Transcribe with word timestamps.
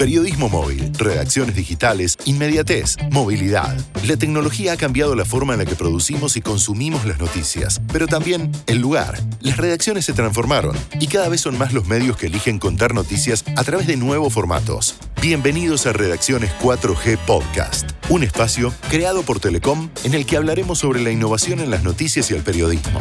Periodismo 0.00 0.48
móvil, 0.48 0.94
redacciones 0.94 1.54
digitales, 1.54 2.16
inmediatez, 2.24 2.96
movilidad. 3.10 3.76
La 4.06 4.16
tecnología 4.16 4.72
ha 4.72 4.76
cambiado 4.78 5.14
la 5.14 5.26
forma 5.26 5.52
en 5.52 5.58
la 5.58 5.66
que 5.66 5.74
producimos 5.74 6.38
y 6.38 6.40
consumimos 6.40 7.04
las 7.04 7.18
noticias, 7.18 7.82
pero 7.92 8.06
también 8.06 8.50
el 8.66 8.78
lugar. 8.78 9.20
Las 9.40 9.58
redacciones 9.58 10.06
se 10.06 10.14
transformaron 10.14 10.74
y 10.98 11.06
cada 11.08 11.28
vez 11.28 11.42
son 11.42 11.58
más 11.58 11.74
los 11.74 11.86
medios 11.86 12.16
que 12.16 12.28
eligen 12.28 12.58
contar 12.58 12.94
noticias 12.94 13.44
a 13.56 13.62
través 13.62 13.86
de 13.86 13.98
nuevos 13.98 14.32
formatos. 14.32 14.94
Bienvenidos 15.20 15.84
a 15.84 15.92
Redacciones 15.92 16.50
4G 16.62 17.18
Podcast, 17.18 17.90
un 18.08 18.22
espacio 18.22 18.72
creado 18.88 19.22
por 19.22 19.38
Telecom 19.38 19.90
en 20.04 20.14
el 20.14 20.24
que 20.24 20.38
hablaremos 20.38 20.78
sobre 20.78 21.02
la 21.02 21.10
innovación 21.10 21.60
en 21.60 21.70
las 21.70 21.84
noticias 21.84 22.30
y 22.30 22.34
el 22.34 22.42
periodismo. 22.42 23.00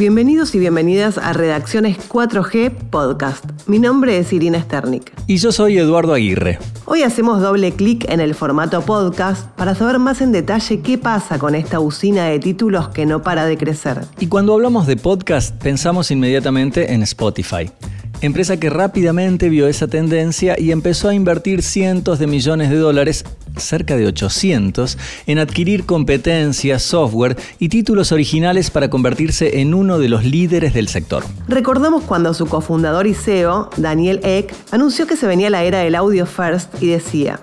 Bienvenidos 0.00 0.54
y 0.54 0.58
bienvenidas 0.58 1.18
a 1.18 1.34
Redacciones 1.34 1.98
4G 2.08 2.72
Podcast. 2.88 3.44
Mi 3.66 3.78
nombre 3.78 4.16
es 4.16 4.32
Irina 4.32 4.58
Sternik. 4.58 5.12
Y 5.26 5.36
yo 5.36 5.52
soy 5.52 5.76
Eduardo 5.76 6.14
Aguirre. 6.14 6.58
Hoy 6.86 7.02
hacemos 7.02 7.42
doble 7.42 7.72
clic 7.72 8.10
en 8.10 8.20
el 8.20 8.34
formato 8.34 8.80
podcast 8.80 9.46
para 9.58 9.74
saber 9.74 9.98
más 9.98 10.22
en 10.22 10.32
detalle 10.32 10.80
qué 10.80 10.96
pasa 10.96 11.38
con 11.38 11.54
esta 11.54 11.80
usina 11.80 12.24
de 12.24 12.38
títulos 12.38 12.88
que 12.88 13.04
no 13.04 13.20
para 13.20 13.44
de 13.44 13.58
crecer. 13.58 14.00
Y 14.18 14.28
cuando 14.28 14.54
hablamos 14.54 14.86
de 14.86 14.96
podcast, 14.96 15.54
pensamos 15.62 16.10
inmediatamente 16.10 16.94
en 16.94 17.02
Spotify 17.02 17.70
empresa 18.22 18.58
que 18.58 18.68
rápidamente 18.68 19.48
vio 19.48 19.66
esa 19.66 19.88
tendencia 19.88 20.58
y 20.58 20.72
empezó 20.72 21.08
a 21.08 21.14
invertir 21.14 21.62
cientos 21.62 22.18
de 22.18 22.26
millones 22.26 22.70
de 22.70 22.76
dólares, 22.76 23.24
cerca 23.60 23.96
de 23.96 24.06
800, 24.06 24.98
en 25.26 25.38
adquirir 25.38 25.86
competencias, 25.86 26.82
software 26.82 27.36
y 27.58 27.68
títulos 27.68 28.12
originales 28.12 28.70
para 28.70 28.90
convertirse 28.90 29.60
en 29.60 29.74
uno 29.74 29.98
de 29.98 30.08
los 30.08 30.24
líderes 30.24 30.74
del 30.74 30.88
sector. 30.88 31.24
Recordamos 31.48 32.04
cuando 32.04 32.34
su 32.34 32.46
cofundador 32.46 33.06
y 33.06 33.14
CEO, 33.14 33.70
Daniel 33.76 34.20
Eck, 34.22 34.54
anunció 34.70 35.06
que 35.06 35.16
se 35.16 35.26
venía 35.26 35.50
la 35.50 35.64
era 35.64 35.80
del 35.80 35.94
audio 35.94 36.26
first 36.26 36.82
y 36.82 36.88
decía, 36.88 37.40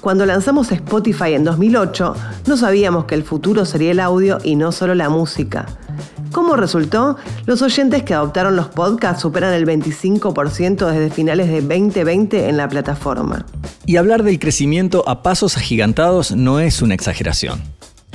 cuando 0.00 0.26
lanzamos 0.26 0.70
Spotify 0.70 1.34
en 1.34 1.44
2008, 1.44 2.14
no 2.46 2.56
sabíamos 2.56 3.06
que 3.06 3.16
el 3.16 3.24
futuro 3.24 3.64
sería 3.64 3.90
el 3.90 4.00
audio 4.00 4.38
y 4.44 4.54
no 4.54 4.70
solo 4.70 4.94
la 4.94 5.08
música. 5.08 5.66
¿Cómo 6.32 6.56
resultó? 6.56 7.16
Los 7.46 7.62
oyentes 7.62 8.02
que 8.02 8.14
adoptaron 8.14 8.56
los 8.56 8.68
podcasts 8.68 9.22
superan 9.22 9.54
el 9.54 9.66
25% 9.66 10.90
desde 10.90 11.10
finales 11.10 11.48
de 11.48 11.60
2020 11.62 12.48
en 12.48 12.56
la 12.56 12.68
plataforma. 12.68 13.46
Y 13.86 13.96
hablar 13.96 14.22
del 14.22 14.38
crecimiento 14.38 15.08
a 15.08 15.22
pasos 15.22 15.56
agigantados 15.56 16.32
no 16.32 16.60
es 16.60 16.82
una 16.82 16.94
exageración. 16.94 17.62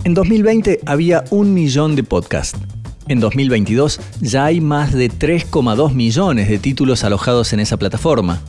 En 0.04 0.14
2020 0.14 0.82
había 0.86 1.24
un 1.32 1.54
millón 1.54 1.96
de 1.96 2.04
podcasts. 2.04 2.60
En 3.08 3.20
2022 3.20 4.00
ya 4.22 4.46
hay 4.46 4.62
más 4.62 4.94
de 4.94 5.10
3,2 5.10 5.94
millones 5.94 6.48
de 6.50 6.60
títulos 6.60 7.04
alojados 7.04 7.52
en 7.54 7.60
esa 7.60 7.78
plataforma 7.78 8.42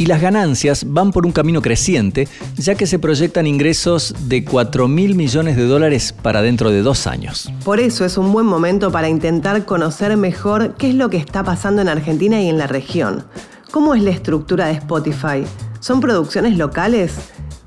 y 0.00 0.06
las 0.06 0.22
ganancias 0.22 0.86
van 0.88 1.12
por 1.12 1.26
un 1.26 1.32
camino 1.32 1.60
creciente, 1.60 2.26
ya 2.56 2.74
que 2.74 2.86
se 2.86 2.98
proyectan 2.98 3.46
ingresos 3.46 4.14
de 4.28 4.46
4 4.46 4.88
mil 4.88 5.14
millones 5.14 5.58
de 5.58 5.66
dólares 5.66 6.14
para 6.22 6.40
dentro 6.40 6.70
de 6.70 6.80
dos 6.80 7.06
años. 7.06 7.52
Por 7.66 7.80
eso 7.80 8.06
es 8.06 8.16
un 8.16 8.32
buen 8.32 8.46
momento 8.46 8.90
para 8.90 9.10
intentar 9.10 9.66
conocer 9.66 10.16
mejor 10.16 10.74
qué 10.78 10.88
es 10.88 10.94
lo 10.94 11.10
que 11.10 11.18
está 11.18 11.44
pasando 11.44 11.82
en 11.82 11.88
Argentina 11.90 12.40
y 12.40 12.48
en 12.48 12.56
la 12.56 12.66
región. 12.66 13.26
¿Cómo 13.72 13.94
es 13.94 14.02
la 14.02 14.08
estructura 14.08 14.68
de 14.68 14.72
Spotify? 14.72 15.44
¿Son 15.80 16.00
producciones 16.00 16.56
locales? 16.56 17.12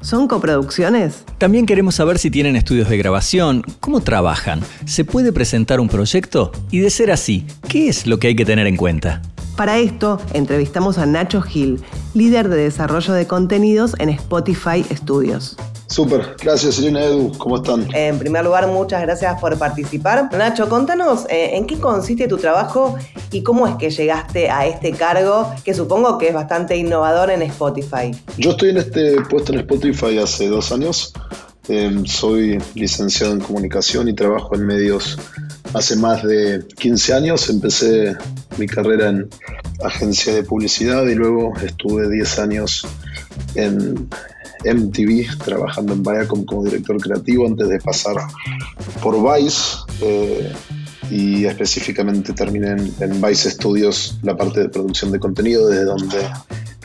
¿Son 0.02 0.28
coproducciones? 0.28 1.26
También 1.38 1.68
queremos 1.68 1.94
saber 1.94 2.18
si 2.18 2.32
tienen 2.32 2.56
estudios 2.56 2.90
de 2.90 2.98
grabación, 2.98 3.62
cómo 3.80 4.02
trabajan, 4.02 4.60
se 4.86 5.06
puede 5.06 5.32
presentar 5.34 5.80
un 5.80 5.88
proyecto 5.88 6.52
y 6.72 6.80
de 6.80 6.90
ser 6.90 7.12
así, 7.12 7.46
¿qué 7.70 7.90
es 7.90 8.08
lo 8.08 8.18
que 8.18 8.30
hay 8.30 8.36
que 8.36 8.44
tener 8.44 8.66
en 8.66 8.76
cuenta? 8.76 9.22
Para 9.56 9.78
esto, 9.78 10.20
entrevistamos 10.34 10.98
a 10.98 11.06
Nacho 11.06 11.42
Gil, 11.42 11.80
líder 12.16 12.50
de 12.50 12.58
desarrollo 12.58 13.14
de 13.14 13.28
contenidos 13.28 13.96
en 14.00 14.10
Spotify 14.10 14.84
Studios. 14.92 15.56
Súper, 15.86 16.36
gracias 16.42 16.80
Irina 16.80 17.04
Edu, 17.04 17.32
¿cómo 17.38 17.58
están? 17.58 17.88
En 17.94 18.18
primer 18.18 18.44
lugar, 18.44 18.66
muchas 18.66 19.04
gracias 19.04 19.40
por 19.40 19.56
participar. 19.60 20.28
Nacho, 20.36 20.68
contanos 20.68 21.28
eh, 21.30 21.56
en 21.56 21.68
qué 21.68 21.78
consiste 21.78 22.28
tu 22.28 22.38
trabajo 22.38 22.96
y 23.32 23.44
cómo 23.44 23.68
es 23.68 23.76
que 23.76 23.92
llegaste 23.92 24.50
a 24.50 24.66
este 24.66 24.94
cargo, 24.94 25.54
que 25.64 25.76
supongo 25.76 26.18
que 26.18 26.30
es 26.30 26.34
bastante 26.34 26.76
innovador 26.76 27.30
en 27.30 27.44
Spotify. 27.44 28.10
Yo 28.40 28.52
estoy 28.52 28.72
en 28.72 28.78
este 28.78 29.22
puesto 29.30 29.54
en 29.54 29.60
Spotify 29.60 30.18
hace 30.18 30.48
dos 30.48 30.72
años. 30.72 31.14
Em, 31.68 32.04
soy 32.08 32.58
licenciado 32.74 33.34
en 33.34 33.40
comunicación 33.40 34.10
y 34.10 34.14
trabajo 34.14 34.56
en 34.56 34.66
medios 34.66 35.20
hace 35.74 35.96
más 35.96 36.24
de 36.24 36.66
15 36.78 37.14
años. 37.14 37.50
Empecé 37.50 38.16
mi 38.58 38.68
carrera 38.68 39.10
en 39.10 39.30
agencia 39.84 40.34
de 40.34 40.44
publicidad 40.44 41.06
y 41.08 41.16
luego 41.16 41.54
estuve 41.62 42.10
10 42.10 42.40
años 42.40 42.88
en 43.56 44.10
MTV 44.66 45.44
trabajando 45.44 45.94
en 45.94 46.04
Viacom 46.04 46.46
como 46.46 46.64
director 46.64 46.98
creativo 46.98 47.46
antes 47.48 47.68
de 47.68 47.80
pasar 47.80 48.16
por 49.02 49.16
Vice 49.22 49.78
eh, 50.02 50.54
y 51.10 51.46
específicamente 51.46 52.34
terminé 52.34 52.70
en, 52.70 52.94
en 53.00 53.22
Vice 53.22 53.52
Studios 53.52 54.18
la 54.22 54.38
parte 54.38 54.62
de 54.62 54.70
producción 54.70 55.12
de 55.12 55.20
contenido 55.20 55.68
desde 55.68 55.86
donde 55.86 56.18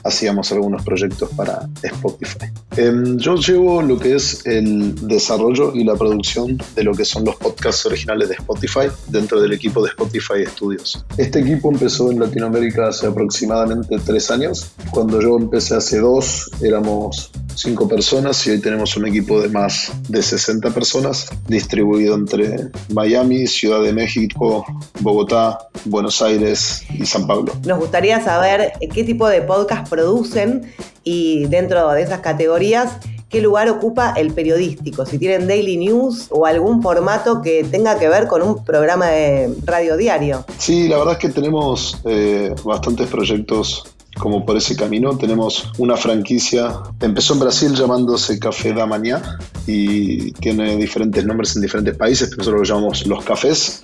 hacíamos 0.04 0.52
algunos 0.52 0.82
proyectos 0.84 1.30
para 1.36 1.68
Spotify. 1.82 2.46
Em, 2.76 3.18
yo 3.18 3.36
llevo 3.36 3.82
lo 3.82 3.98
que 3.98 4.14
es 4.14 4.46
el 4.46 4.94
desarrollo 5.08 5.72
y 5.74 5.84
la 5.84 5.96
producción 5.96 6.58
de 6.74 6.84
lo 6.84 6.94
que 6.94 7.04
son 7.04 7.24
los 7.24 7.36
podcasts 7.36 7.86
originales 7.86 8.28
de 8.28 8.34
Spotify 8.34 8.88
dentro 9.08 9.40
del 9.40 9.52
equipo 9.52 9.82
de 9.82 9.90
Spotify 9.90 10.46
Studios. 10.46 11.04
Este 11.16 11.40
equipo 11.40 11.70
empezó 11.70 12.10
en 12.10 12.20
Latinoamérica 12.20 12.88
hace 12.88 13.06
aproximadamente 13.06 13.96
tres 14.04 14.30
años. 14.30 14.70
Cuando 14.90 15.20
yo 15.20 15.36
empecé 15.36 15.74
hace 15.74 15.98
dos, 15.98 16.50
éramos 16.62 17.30
cinco 17.58 17.88
personas 17.88 18.46
y 18.46 18.50
hoy 18.50 18.60
tenemos 18.60 18.96
un 18.96 19.06
equipo 19.06 19.40
de 19.40 19.48
más 19.48 19.92
de 20.08 20.22
60 20.22 20.70
personas 20.70 21.28
distribuido 21.48 22.14
entre 22.14 22.70
Miami, 22.92 23.46
Ciudad 23.48 23.82
de 23.82 23.92
México, 23.92 24.64
Bogotá, 25.00 25.58
Buenos 25.84 26.22
Aires 26.22 26.84
y 26.96 27.04
San 27.04 27.26
Pablo. 27.26 27.52
Nos 27.66 27.78
gustaría 27.78 28.22
saber 28.22 28.72
qué 28.92 29.02
tipo 29.02 29.28
de 29.28 29.42
podcast 29.42 29.88
producen 29.90 30.72
y 31.02 31.46
dentro 31.46 31.90
de 31.90 32.02
esas 32.02 32.20
categorías 32.20 32.98
qué 33.28 33.42
lugar 33.42 33.68
ocupa 33.68 34.14
el 34.16 34.32
periodístico, 34.32 35.04
si 35.04 35.18
tienen 35.18 35.46
daily 35.46 35.76
news 35.76 36.28
o 36.30 36.46
algún 36.46 36.82
formato 36.82 37.42
que 37.42 37.64
tenga 37.64 37.98
que 37.98 38.08
ver 38.08 38.26
con 38.26 38.42
un 38.42 38.64
programa 38.64 39.08
de 39.08 39.54
radio 39.64 39.96
diario. 39.96 40.44
Sí, 40.56 40.88
la 40.88 40.98
verdad 40.98 41.14
es 41.14 41.18
que 41.18 41.28
tenemos 41.28 41.98
eh, 42.04 42.54
bastantes 42.64 43.08
proyectos 43.08 43.84
como 44.18 44.44
por 44.44 44.56
ese 44.56 44.76
camino. 44.76 45.16
Tenemos 45.16 45.70
una 45.78 45.96
franquicia, 45.96 46.74
empezó 47.00 47.34
en 47.34 47.40
Brasil 47.40 47.74
llamándose 47.74 48.38
Café 48.38 48.72
da 48.72 48.86
Mañá 48.86 49.38
y 49.66 50.32
tiene 50.32 50.76
diferentes 50.76 51.24
nombres 51.24 51.56
en 51.56 51.62
diferentes 51.62 51.96
países, 51.96 52.28
pero 52.28 52.38
nosotros 52.38 52.68
lo 52.68 52.74
llamamos 52.74 53.06
Los 53.06 53.24
Cafés. 53.24 53.82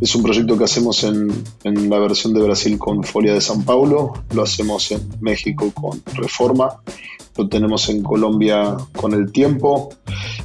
Es 0.00 0.14
un 0.14 0.22
proyecto 0.22 0.56
que 0.56 0.64
hacemos 0.64 1.04
en, 1.04 1.30
en 1.64 1.90
la 1.90 1.98
versión 1.98 2.32
de 2.32 2.42
Brasil 2.42 2.78
con 2.78 3.04
Folia 3.04 3.34
de 3.34 3.40
San 3.40 3.64
Paulo, 3.64 4.24
lo 4.32 4.42
hacemos 4.42 4.90
en 4.90 5.06
México 5.20 5.70
con 5.74 6.02
Reforma, 6.14 6.80
lo 7.36 7.48
tenemos 7.48 7.88
en 7.88 8.02
Colombia 8.02 8.76
con 8.96 9.12
El 9.12 9.32
Tiempo 9.32 9.90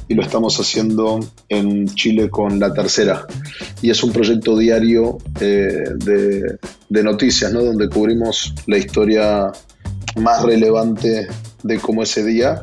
y 0.08 0.14
lo 0.14 0.22
estamos 0.22 0.58
haciendo 0.58 1.20
en 1.48 1.86
Chile 1.94 2.28
con 2.28 2.58
La 2.58 2.72
Tercera. 2.72 3.26
Y 3.82 3.90
es 3.90 4.02
un 4.02 4.12
proyecto 4.12 4.56
diario 4.56 5.18
eh, 5.40 5.84
de, 5.96 6.58
de, 6.88 7.02
noticias, 7.02 7.52
¿no? 7.52 7.62
donde 7.62 7.88
cubrimos 7.88 8.54
la 8.66 8.78
historia 8.78 9.52
más 10.16 10.42
relevante 10.42 11.28
de 11.62 11.78
cómo 11.78 12.02
ese 12.02 12.24
día, 12.24 12.62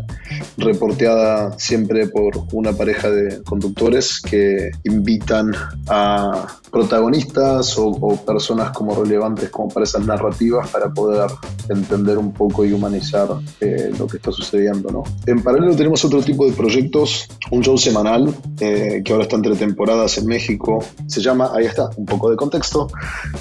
reporteada 0.58 1.58
siempre 1.58 2.08
por 2.08 2.46
una 2.52 2.74
pareja 2.74 3.10
de 3.10 3.44
conductores 3.44 4.22
que 4.22 4.72
invitan 4.84 5.54
a 5.88 6.48
protagonistas 6.72 7.76
o, 7.78 8.18
personas 8.26 8.72
como 8.72 8.96
relevantes 8.96 9.50
como 9.50 9.70
para 9.70 9.86
esas 9.86 10.06
narrativas 10.06 10.70
para 10.70 10.94
poder 10.94 11.30
entender 11.70 12.18
un 12.18 12.34
poco 12.34 12.66
y 12.66 12.74
humanizar 12.74 13.30
eh, 13.62 13.92
lo 13.98 14.08
que 14.08 14.18
está 14.18 14.32
sucediendo. 14.32 14.90
¿no? 14.92 15.04
En 15.26 15.42
paralelo 15.42 15.76
tenemos 15.76 16.04
otro 16.06 16.22
tipo 16.22 16.46
de 16.46 16.52
proyectos, 16.52 17.28
un 17.52 17.64
show 17.64 17.78
semanal 17.78 18.34
eh, 18.60 19.02
que 19.04 19.12
ahora 19.12 19.24
está 19.24 19.38
entre 19.38 19.56
temporadas 19.56 20.18
en 20.18 20.28
México, 20.28 20.84
se 21.08 21.22
llama, 21.22 21.52
ahí 21.54 21.66
está, 21.66 21.90
un 21.96 22.06
poco 22.06 22.30
de 22.30 22.36
contexto, 22.36 22.88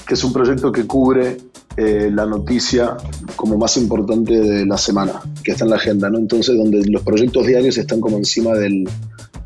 que 0.06 0.14
es 0.14 0.24
un 0.24 0.32
proyecto 0.32 0.72
que 0.72 0.86
cubre 0.86 1.36
eh, 1.76 2.10
la 2.10 2.24
noticia 2.24 2.96
como 3.36 3.58
más 3.58 3.76
importante 3.76 4.32
de 4.32 4.64
la 4.64 4.78
semana, 4.78 5.20
que 5.44 5.52
está 5.52 5.64
en 5.64 5.70
la 5.70 5.76
agenda, 5.76 6.08
¿no? 6.08 6.16
Entonces, 6.16 6.56
donde 6.56 6.80
los 6.90 7.02
proyectos 7.02 7.46
diarios 7.46 7.78
están 7.78 8.00
como 8.00 8.16
encima 8.16 8.54
del, 8.54 8.88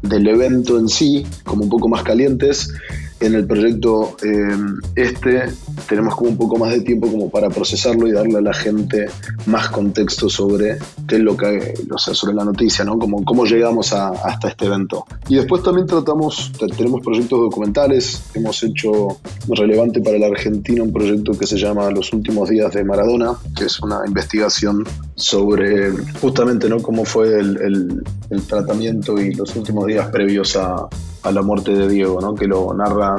del 0.02 0.26
evento 0.28 0.78
en 0.78 0.88
sí, 0.88 1.26
como 1.44 1.64
un 1.64 1.70
poco 1.70 1.88
más 1.88 2.02
calientes, 2.02 2.72
en 3.20 3.34
el 3.34 3.46
proyecto 3.46 4.16
eh, 4.22 4.56
este 4.96 5.52
tenemos 5.88 6.14
como 6.14 6.30
un 6.30 6.36
poco 6.36 6.56
más 6.56 6.72
de 6.72 6.80
tiempo 6.80 7.10
como 7.10 7.30
para 7.30 7.48
procesarlo 7.50 8.06
y 8.06 8.12
darle 8.12 8.38
a 8.38 8.40
la 8.40 8.54
gente 8.54 9.06
más 9.46 9.68
contexto 9.68 10.28
sobre 10.28 10.78
qué 11.06 11.16
es 11.16 11.22
lo 11.22 11.36
que, 11.36 11.74
o 11.90 11.98
sea, 11.98 12.14
sobre 12.14 12.34
la 12.34 12.44
noticia, 12.44 12.84
¿no? 12.84 12.98
Como, 12.98 13.24
cómo 13.24 13.44
llegamos 13.44 13.92
a, 13.92 14.08
hasta 14.08 14.48
este 14.48 14.66
evento. 14.66 15.04
Y 15.28 15.36
después 15.36 15.62
también 15.62 15.86
tratamos, 15.86 16.52
tenemos 16.76 17.02
proyectos 17.02 17.40
documentales, 17.40 18.22
hemos 18.34 18.62
hecho 18.62 19.18
relevante 19.48 20.00
para 20.00 20.18
la 20.18 20.26
Argentina 20.26 20.82
un 20.82 20.92
proyecto 20.92 21.32
que 21.32 21.46
se 21.46 21.56
llama 21.56 21.90
Los 21.90 22.12
últimos 22.12 22.48
días 22.48 22.72
de 22.72 22.84
Maradona, 22.84 23.32
que 23.56 23.64
es 23.64 23.80
una 23.80 24.00
investigación 24.06 24.84
sobre 25.16 25.90
justamente 26.20 26.68
¿no? 26.68 26.80
cómo 26.80 27.04
fue 27.04 27.38
el, 27.40 28.02
el 28.30 28.42
tratamiento 28.42 29.20
y 29.20 29.34
los 29.34 29.54
últimos 29.56 29.86
días 29.86 30.08
previos 30.10 30.56
a, 30.56 30.88
a 31.22 31.30
la 31.30 31.42
muerte 31.42 31.72
de 31.72 31.88
Diego, 31.88 32.20
¿no? 32.20 32.34
que 32.34 32.46
lo 32.46 32.72
narra 32.74 33.16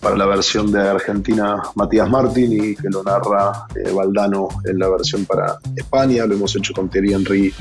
para 0.00 0.16
la 0.16 0.26
versión 0.26 0.72
de 0.72 0.80
Argentina 0.80 1.62
Matías 1.76 2.10
Martín 2.10 2.52
y 2.52 2.74
que 2.74 2.88
lo 2.88 3.02
narra 3.02 3.66
eh, 3.74 3.92
Valdano 3.92 4.48
en 4.64 4.78
la 4.78 4.88
versión 4.88 5.24
para 5.24 5.58
España. 5.76 6.26
Lo 6.26 6.34
hemos 6.34 6.54
hecho 6.56 6.74
con 6.74 6.88
Thierry 6.88 7.14
Henry 7.14 7.54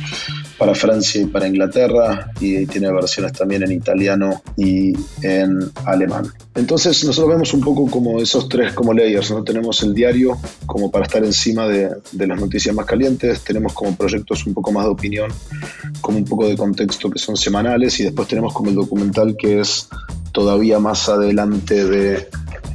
para 0.62 0.76
Francia 0.76 1.20
y 1.20 1.26
para 1.26 1.48
Inglaterra 1.48 2.32
y 2.40 2.68
tiene 2.68 2.92
versiones 2.92 3.34
también 3.34 3.64
en 3.64 3.72
italiano 3.72 4.44
y 4.56 4.94
en 5.24 5.72
alemán. 5.86 6.32
Entonces 6.54 7.04
nosotros 7.04 7.32
vemos 7.32 7.52
un 7.56 7.62
poco 7.62 7.90
como 7.90 8.22
esos 8.22 8.48
tres 8.48 8.72
como 8.74 8.94
layers, 8.94 9.32
¿no? 9.32 9.44
Tenemos 9.44 9.82
el 9.82 9.96
diario 9.96 10.38
como 10.68 10.92
para 10.92 11.06
estar 11.06 11.26
encima 11.26 11.68
de, 11.68 11.90
de 12.12 12.28
las 12.28 12.40
noticias 12.40 12.76
más 12.76 12.86
calientes, 12.86 13.42
tenemos 13.42 13.74
como 13.74 13.96
proyectos 13.96 14.46
un 14.46 14.54
poco 14.54 14.72
más 14.72 14.86
de 14.86 14.92
opinión, 14.92 15.32
como 16.00 16.20
un 16.20 16.26
poco 16.26 16.48
de 16.48 16.56
contexto 16.56 17.10
que 17.10 17.18
son 17.18 17.36
semanales 17.36 18.00
y 18.00 18.04
después 18.04 18.28
tenemos 18.28 18.54
como 18.54 18.70
el 18.70 18.76
documental 18.76 19.36
que 19.36 19.62
es 19.62 19.90
todavía 20.32 20.78
más 20.78 21.10
adelante 21.10 21.86
de 21.86 22.28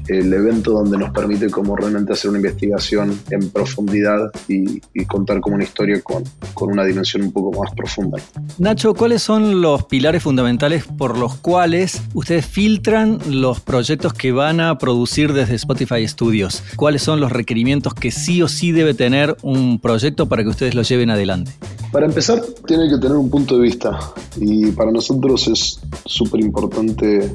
el 0.09 0.33
evento 0.33 0.73
donde 0.73 0.99
nos 0.99 1.11
permite 1.11 1.51
como 1.51 1.77
realmente 1.77 2.13
hacer 2.13 2.31
una 2.31 2.39
investigación 2.39 3.19
en 3.31 3.51
profundidad 3.51 4.31
y, 4.49 4.81
contar 5.07 5.41
como 5.41 5.57
una 5.57 5.65
historia 5.65 6.01
con, 6.03 6.25
con, 6.55 6.73
una 6.73 6.85
dimensión 6.85 7.23
un 7.23 7.33
poco 7.33 7.61
más 7.61 7.73
profunda. 7.75 8.19
Nacho, 8.59 8.95
¿cuáles 8.95 9.23
son 9.23 9.61
los 9.61 9.85
pilares 9.85 10.23
fundamentales 10.23 10.85
por 10.85 11.17
los 11.17 11.37
cuales 11.37 12.03
ustedes 12.13 12.45
filtran 12.45 13.19
los 13.29 13.61
proyectos 13.61 14.13
que 14.13 14.33
van 14.33 14.61
a 14.61 14.79
producir 14.79 15.33
desde 15.33 15.55
Spotify 15.55 16.07
Studios? 16.07 16.63
¿Cuáles 16.77 17.03
son 17.03 17.21
los 17.21 17.33
requerimientos 17.33 17.95
que 17.95 18.11
sí 18.11 18.43
o 18.43 18.49
sí 18.49 18.73
debe 18.73 18.95
tener 18.95 19.37
un 19.43 19.79
proyecto 19.79 20.27
para 20.27 20.43
que 20.43 20.49
ustedes 20.51 20.75
lo 20.75 20.83
lleven 20.83 21.11
adelante? 21.11 21.53
Para 21.93 22.07
empezar, 22.07 22.43
tiene 22.67 22.89
que 22.89 22.99
tener 22.99 23.17
un 23.17 23.31
punto 23.31 23.57
de 23.57 23.63
vista 23.63 23.99
y 24.39 24.71
para 24.73 24.91
nosotros 24.91 25.49
es 25.49 25.81
súper 26.05 26.41
importante 26.41 27.31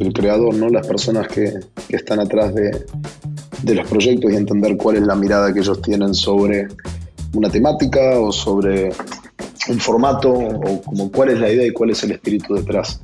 el 0.00 0.12
creador, 0.12 0.54
¿no? 0.54 0.68
las 0.68 0.86
personas 0.86 1.28
que, 1.28 1.52
están 1.88 2.20
atrás 2.20 2.54
de, 2.54 2.86
los 3.74 3.88
proyectos 3.88 4.32
y 4.32 4.36
entender 4.36 4.76
cuál 4.76 4.96
es 4.96 5.02
la 5.02 5.14
mirada 5.14 5.52
que 5.52 5.60
ellos 5.60 5.80
tienen 5.82 6.14
sobre 6.14 6.66
una 7.34 7.50
temática 7.50 8.18
o 8.18 8.32
sobre 8.32 8.90
un 9.68 9.78
formato 9.78 10.32
o 10.32 10.82
como 10.82 11.12
cuál 11.12 11.30
es 11.30 11.38
la 11.38 11.52
idea 11.52 11.66
y 11.66 11.72
cuál 11.72 11.90
es 11.90 12.02
el 12.02 12.12
espíritu 12.12 12.54
detrás. 12.54 12.98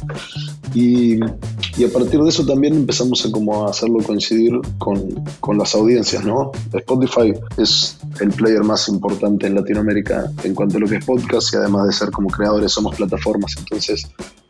Y, 0.75 1.21
a 1.23 1.89
partir 1.93 2.21
de 2.21 2.31
eso 2.31 2.45
también 2.47 2.75
empezamos 2.75 3.25
a 3.27 3.31
como 3.31 3.69
hacerlo 3.69 3.99
coincidir 3.99 4.59
con, 4.79 5.23
con, 5.41 5.59
las 5.59 5.75
audiencias, 5.75 6.25
¿no? 6.25 6.51
Spotify 6.73 7.35
es 7.59 7.99
el 8.21 8.31
player 8.31 8.65
más 8.65 8.89
importante 8.89 9.47
en 9.47 9.55
Latinoamérica 9.55 10.31
en 10.43 10.55
cuanto 10.55 10.79
a 10.79 10.81
lo 10.81 10.87
que 10.87 10.97
es 10.97 11.05
podcast 11.05 11.53
y 11.53 11.57
además 11.57 11.87
de 11.87 11.93
ser 11.93 12.11
como 12.11 12.29
creadores 12.31 12.73
somos 12.73 12.97
plataformas, 12.97 13.55
entonces 13.59 14.09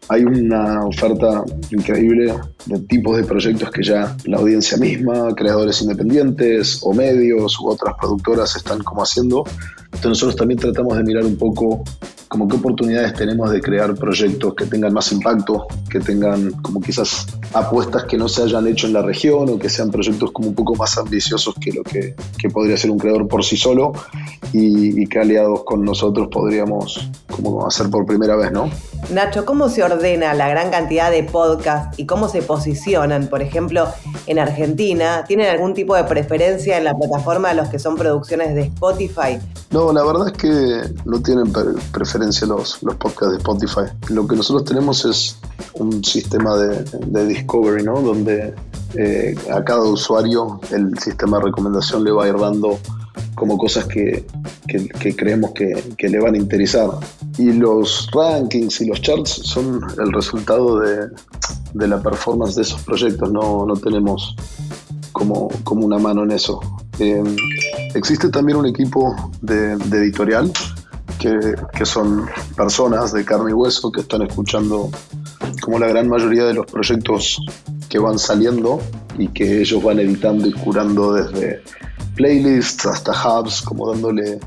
hay 0.08 0.24
una 0.24 0.84
oferta 0.84 1.44
increíble 1.70 2.34
de 2.66 2.78
tipos 2.80 3.16
de 3.16 3.24
proyectos 3.24 3.70
que 3.70 3.82
ya 3.82 4.16
la 4.24 4.38
audiencia 4.38 4.76
misma, 4.78 5.34
creadores 5.34 5.82
independientes 5.82 6.80
o 6.82 6.94
medios 6.94 7.58
u 7.60 7.68
otras 7.68 7.94
productoras 7.98 8.54
están 8.56 8.82
como 8.82 9.02
haciendo. 9.02 9.44
Entonces 9.86 10.08
nosotros 10.08 10.36
también 10.36 10.60
tratamos 10.60 10.96
de 10.96 11.04
mirar 11.04 11.24
un 11.24 11.36
poco 11.36 11.82
como 12.28 12.48
qué 12.48 12.56
oportunidades 12.56 13.14
tenemos 13.14 13.50
de 13.50 13.60
crear 13.60 13.94
proyectos 13.94 14.54
que 14.54 14.66
tengan 14.66 14.92
más 14.92 15.12
impacto, 15.12 15.66
que 15.88 16.00
tengan 16.00 16.50
como 16.62 16.80
quizás 16.80 17.26
apuestas 17.52 18.04
que 18.04 18.16
no 18.16 18.28
se 18.28 18.42
hayan 18.42 18.66
hecho 18.66 18.86
en 18.86 18.94
la 18.94 19.02
región 19.02 19.48
o 19.48 19.58
que 19.58 19.68
sean 19.68 19.90
proyectos 19.90 20.32
como 20.32 20.48
un 20.48 20.54
poco 20.54 20.74
más 20.74 20.98
ambiciosos 20.98 21.54
que 21.60 21.72
lo 21.72 21.82
que, 21.82 22.16
que 22.38 22.50
podría 22.50 22.76
ser 22.76 22.90
un 22.90 22.98
creador 22.98 23.28
por 23.28 23.44
sí 23.44 23.56
solo 23.56 23.92
y, 24.52 25.02
y, 25.02 25.06
que 25.06 25.20
aliados 25.20 25.64
con 25.64 25.84
nosotros 25.84 26.28
podríamos 26.30 27.10
como 27.30 27.66
hacer 27.66 27.90
por 27.90 28.06
primera 28.06 28.36
vez, 28.36 28.50
¿no? 28.50 28.70
Nacho, 29.12 29.44
¿cómo 29.44 29.68
se 29.68 29.84
ordena 29.84 30.34
la 30.34 30.48
gran 30.48 30.70
cantidad 30.70 31.10
de 31.10 31.22
podcasts 31.22 31.98
y 31.98 32.06
cómo 32.06 32.28
se 32.28 32.42
posicionan? 32.42 33.28
Por 33.28 33.42
ejemplo, 33.42 33.88
en 34.26 34.38
Argentina, 34.38 35.24
¿tienen 35.26 35.48
algún 35.48 35.74
tipo 35.74 35.94
de 35.94 36.04
preferencia 36.04 36.78
en 36.78 36.84
la 36.84 36.94
plataforma 36.94 37.50
de 37.50 37.54
los 37.54 37.68
que 37.68 37.78
son 37.78 37.96
producciones 37.96 38.54
de 38.54 38.62
Spotify? 38.62 39.38
No, 39.70 39.92
la 39.92 40.02
verdad 40.02 40.28
es 40.28 40.32
que 40.32 40.94
no 41.04 41.20
tienen 41.20 41.52
preferencia 41.52 42.15
los, 42.18 42.78
podcasts 42.98 43.30
de 43.30 43.36
Spotify. 43.38 43.92
Lo 44.08 44.26
que 44.26 44.36
nosotros 44.36 44.64
tenemos 44.64 45.04
es 45.04 45.36
un 45.74 46.04
sistema 46.04 46.56
de, 46.56 47.26
discovery, 47.26 47.82
¿no? 47.82 48.00
Donde 48.00 48.54
eh, 48.94 49.34
a 49.52 49.62
cada 49.64 49.82
usuario 49.82 50.60
el 50.70 50.98
sistema 50.98 51.38
de 51.38 51.44
recomendación 51.44 52.04
le 52.04 52.12
va 52.12 52.24
a 52.24 52.28
ir 52.28 52.36
dando 52.38 52.78
como 53.34 53.58
cosas 53.58 53.84
que, 53.84 54.24
creemos 55.16 55.52
que, 55.52 56.08
le 56.08 56.18
van 56.18 56.34
a 56.34 56.38
interesar. 56.38 56.90
Y 57.38 57.52
los 57.52 58.08
rankings 58.12 58.80
y 58.80 58.86
los 58.86 59.00
charts 59.02 59.30
son 59.44 59.80
el 59.98 60.12
resultado 60.12 60.80
de, 60.80 61.08
la 61.74 62.00
performance 62.00 62.56
de 62.56 62.62
esos 62.62 62.80
proyectos, 62.82 63.30
no, 63.30 63.66
tenemos 63.82 64.34
como, 65.12 65.48
como 65.64 65.84
una 65.86 65.98
mano 65.98 66.24
en 66.24 66.32
eso. 66.32 66.60
Eh, 66.98 67.22
existe 67.94 68.30
también 68.30 68.56
un 68.58 68.66
equipo 68.66 69.14
de, 69.42 69.72
editorial 69.72 70.50
que, 71.72 71.86
son 71.86 72.26
personas 72.56 73.12
de 73.12 73.24
carne 73.24 73.50
y 73.50 73.54
hueso 73.54 73.90
que 73.90 74.00
están 74.00 74.22
escuchando 74.22 74.90
como 75.60 75.78
la 75.78 75.88
gran 75.88 76.08
mayoría 76.08 76.44
de 76.44 76.54
los 76.54 76.66
proyectos 76.66 77.38
que 77.88 77.98
van 77.98 78.18
saliendo 78.18 78.80
y 79.18 79.28
que 79.28 79.60
ellos 79.60 79.82
van 79.82 79.98
editando 79.98 80.46
y 80.46 80.52
curando 80.52 81.12
desde 81.12 81.62
playlists 82.14 82.86
hasta 82.86 83.12
hubs, 83.12 83.62
como 83.62 83.92
dándole 83.92 84.40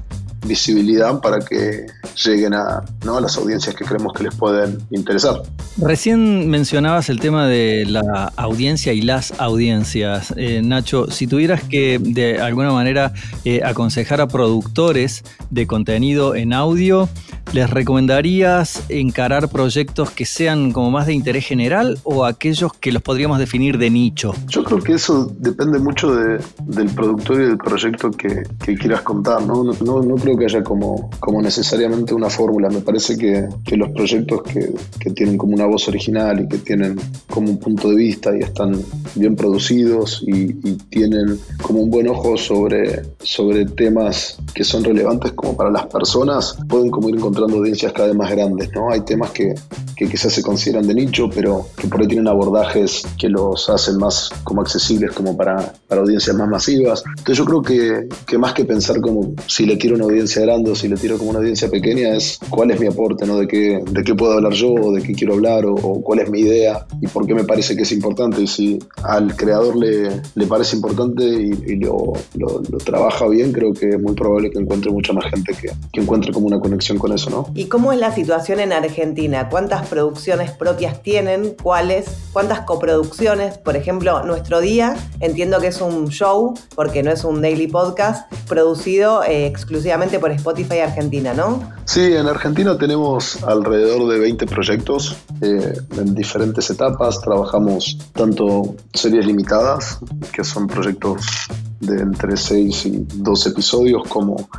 visibilidad 0.50 1.22
para 1.22 1.40
que 1.40 1.86
lleguen 2.26 2.54
a, 2.54 2.84
¿no? 3.06 3.18
a 3.18 3.22
las 3.22 3.38
audiencias 3.38 3.76
que 3.76 3.86
creemos 3.86 4.12
que 4.14 4.24
les 4.24 4.36
pueden 4.36 4.80
interesar. 4.90 5.44
Recién 5.78 6.50
mencionabas 6.50 7.10
el 7.10 7.20
tema 7.20 7.48
de 7.48 7.86
la 7.86 8.34
audiencia 8.36 8.92
y 8.92 9.02
las 9.02 9.40
audiencias. 9.40 10.34
Eh, 10.36 10.62
Nacho, 10.62 11.10
si 11.10 11.28
tuvieras 11.28 11.64
que 11.64 12.00
de 12.00 12.42
alguna 12.42 12.72
manera 12.72 13.14
eh, 13.46 13.62
aconsejar 13.64 14.20
a 14.20 14.28
productores 14.28 15.24
de 15.52 15.68
contenido 15.68 16.36
en 16.36 16.52
audio, 16.52 17.08
¿Les 17.52 17.68
recomendarías 17.68 18.84
encarar 18.90 19.50
proyectos 19.50 20.12
que 20.12 20.26
sean 20.26 20.72
como 20.72 20.92
más 20.92 21.08
de 21.08 21.14
interés 21.14 21.48
general 21.48 21.98
o 22.04 22.24
aquellos 22.24 22.74
que 22.74 22.92
los 22.92 23.02
podríamos 23.02 23.40
definir 23.40 23.80
de 23.80 23.90
nicho? 23.90 24.36
Yo 24.48 24.64
creo 24.64 24.80
que 24.80 24.94
eso 24.94 25.34
depende 25.40 25.80
mucho 25.80 26.14
del 26.14 26.90
productor 26.96 27.42
y 27.42 27.46
del 27.46 27.58
proyecto 27.58 28.12
que, 28.12 28.44
quieras 28.76 29.02
contar. 29.02 29.42
¿no? 29.42 29.64
No, 29.64 30.16
creo 30.18 30.38
que 30.40 30.46
haya 30.46 30.64
como, 30.64 31.10
como 31.20 31.42
necesariamente 31.42 32.14
una 32.14 32.30
fórmula. 32.30 32.70
Me 32.70 32.82
parece 32.82 33.18
que, 33.18 33.48
los 33.78 33.90
proyectos 33.90 34.42
que, 34.44 34.74
tienen 35.12 35.38
como 35.38 35.54
una 35.54 35.66
voz 35.66 35.88
original 35.88 36.42
y 36.42 36.48
que 36.48 36.58
tienen 36.60 37.00
como 37.30 37.50
un 37.50 37.60
punto 37.60 37.90
de 37.90 37.96
vista 37.96 38.36
y 38.36 38.42
están 38.42 38.80
bien 39.16 39.36
producidos 39.36 40.24
y, 40.26 40.54
tienen 40.90 41.40
como 41.62 41.82
un 41.82 41.90
buen 41.90 42.08
ojo 42.08 42.38
sobre, 42.38 43.04
sobre 43.20 43.66
temas 43.66 44.38
que 44.54 44.64
son 44.64 44.84
relevantes 44.84 45.34
como 45.34 45.56
para 45.56 45.70
las 45.70 45.86
personas, 45.88 46.58
pueden 46.68 46.90
como 46.90 47.10
ir 47.10 47.16
encontrando 47.16 47.58
audiencias 47.58 47.92
cada 47.92 48.08
vez 48.08 48.18
más 48.18 48.32
grandes, 48.32 48.72
¿no? 48.74 48.90
Hay 48.92 49.02
temas 49.02 49.32
que, 49.32 49.54
que 50.00 50.08
quizás 50.08 50.32
se 50.32 50.42
consideran 50.42 50.88
de 50.88 50.94
nicho, 50.94 51.30
pero 51.30 51.68
que 51.76 51.88
por 51.88 52.00
ahí 52.00 52.08
tienen 52.08 52.30
abordajes 52.30 53.04
que 53.18 53.28
los 53.28 53.70
hacen 53.70 53.98
más 53.98 54.30
como 54.46 54.62
accesibles 54.62 55.12
como 55.12 55.36
para, 55.36 55.74
para 55.88 56.02
audiencias 56.02 56.36
más 56.38 56.48
masivas. 56.48 57.04
Entonces 57.06 57.38
yo 57.38 57.46
creo 57.46 57.62
que, 57.62 58.08
que, 58.26 58.38
más 58.38 58.54
que 58.54 58.64
pensar 58.64 59.02
como 59.02 59.34
si 59.48 59.66
le 59.66 59.76
tiro 59.76 59.96
una 59.96 60.06
audiencia 60.06 60.19
o 60.22 60.76
si 60.76 60.88
le 60.88 60.96
tiro 60.96 61.18
como 61.18 61.32
una 61.32 61.40
audiencia 61.40 61.70
pequeña, 61.70 62.16
es 62.16 62.40
cuál 62.50 62.72
es 62.72 62.80
mi 62.80 62.88
aporte, 62.88 63.26
¿no? 63.26 63.38
De 63.38 63.48
qué, 63.48 63.82
de 63.90 64.04
qué 64.04 64.16
puedo 64.16 64.34
hablar 64.34 64.54
yo, 64.54 64.74
o 64.74 64.94
de 64.94 65.02
qué 65.02 65.14
quiero 65.14 65.34
hablar, 65.34 65.66
o, 65.66 66.02
cuál 66.02 66.20
es 66.20 66.30
mi 66.30 66.42
idea 66.42 66.86
y 67.02 67.08
por 67.08 67.26
qué 67.26 67.34
me 67.34 67.44
parece 67.44 67.76
que 67.76 67.84
es 67.84 67.92
importante. 67.92 68.42
Y 68.42 68.48
si 68.48 68.80
al 69.04 69.36
creador 69.36 69.76
le, 69.76 70.22
le 70.36 70.46
parece 70.48 70.76
importante 70.76 71.24
y, 71.24 71.76
lo, 71.76 72.14
lo, 72.36 72.62
trabaja 72.84 73.28
bien, 73.28 73.52
creo 73.52 73.74
que 73.74 73.90
es 73.90 74.00
muy 74.00 74.14
probable 74.14 74.50
que 74.50 74.60
encuentre 74.60 74.92
mucha 74.92 75.14
más 75.14 75.26
gente 75.26 75.54
que, 75.54 75.72
que 75.92 76.02
encuentre 76.02 76.32
como 76.32 76.48
una 76.48 76.60
conexión 76.60 76.98
con 76.98 77.12
eso. 77.14 77.50
¿Y 77.56 77.66
cómo 77.66 77.92
es 77.94 78.00
la 78.00 78.14
situación 78.14 78.60
en 78.60 78.74
Argentina? 78.74 79.50
¿Cuántas 79.50 79.88
producciones 79.88 80.52
propias 80.52 81.02
tienen, 81.04 81.56
cuáles, 81.62 82.06
cuántas 82.34 82.62
coproducciones. 82.62 83.58
Por 83.58 83.76
ejemplo, 83.76 84.24
Nuestro 84.24 84.62
Día, 84.62 84.96
entiendo 85.20 85.60
que 85.60 85.68
es 85.68 85.82
un 85.82 86.10
show, 86.10 86.54
porque 86.76 87.04
no 87.04 87.12
es 87.12 87.24
un 87.24 87.42
daily 87.42 87.68
podcast, 87.68 88.32
producido 88.48 89.24
eh, 89.24 89.46
exclusivamente 89.46 90.09
por 90.18 90.32
Spotify 90.32 90.80
Argentina, 90.80 91.34
¿no? 91.34 91.62
Sí, 91.86 92.16
en 92.16 92.26
Argentina 92.28 92.78
tenemos 92.78 93.44
alrededor 93.44 94.08
de 94.12 94.20
20 94.20 94.46
proyectos 94.48 95.18
eh, 95.42 95.74
en 95.98 96.16
diferentes 96.16 96.70
etapas. 96.70 97.22
Trabajamos 97.22 97.98
tanto 98.14 98.76
series 98.94 99.26
limitadas, 99.26 100.00
que 100.32 100.44
son 100.44 100.68
proyectos 100.68 101.50
de 101.82 102.02
entre 102.02 102.36
6 102.38 102.86
y 102.86 103.08
12 103.16 103.50
episodios, 103.50 104.04
como 104.08 104.50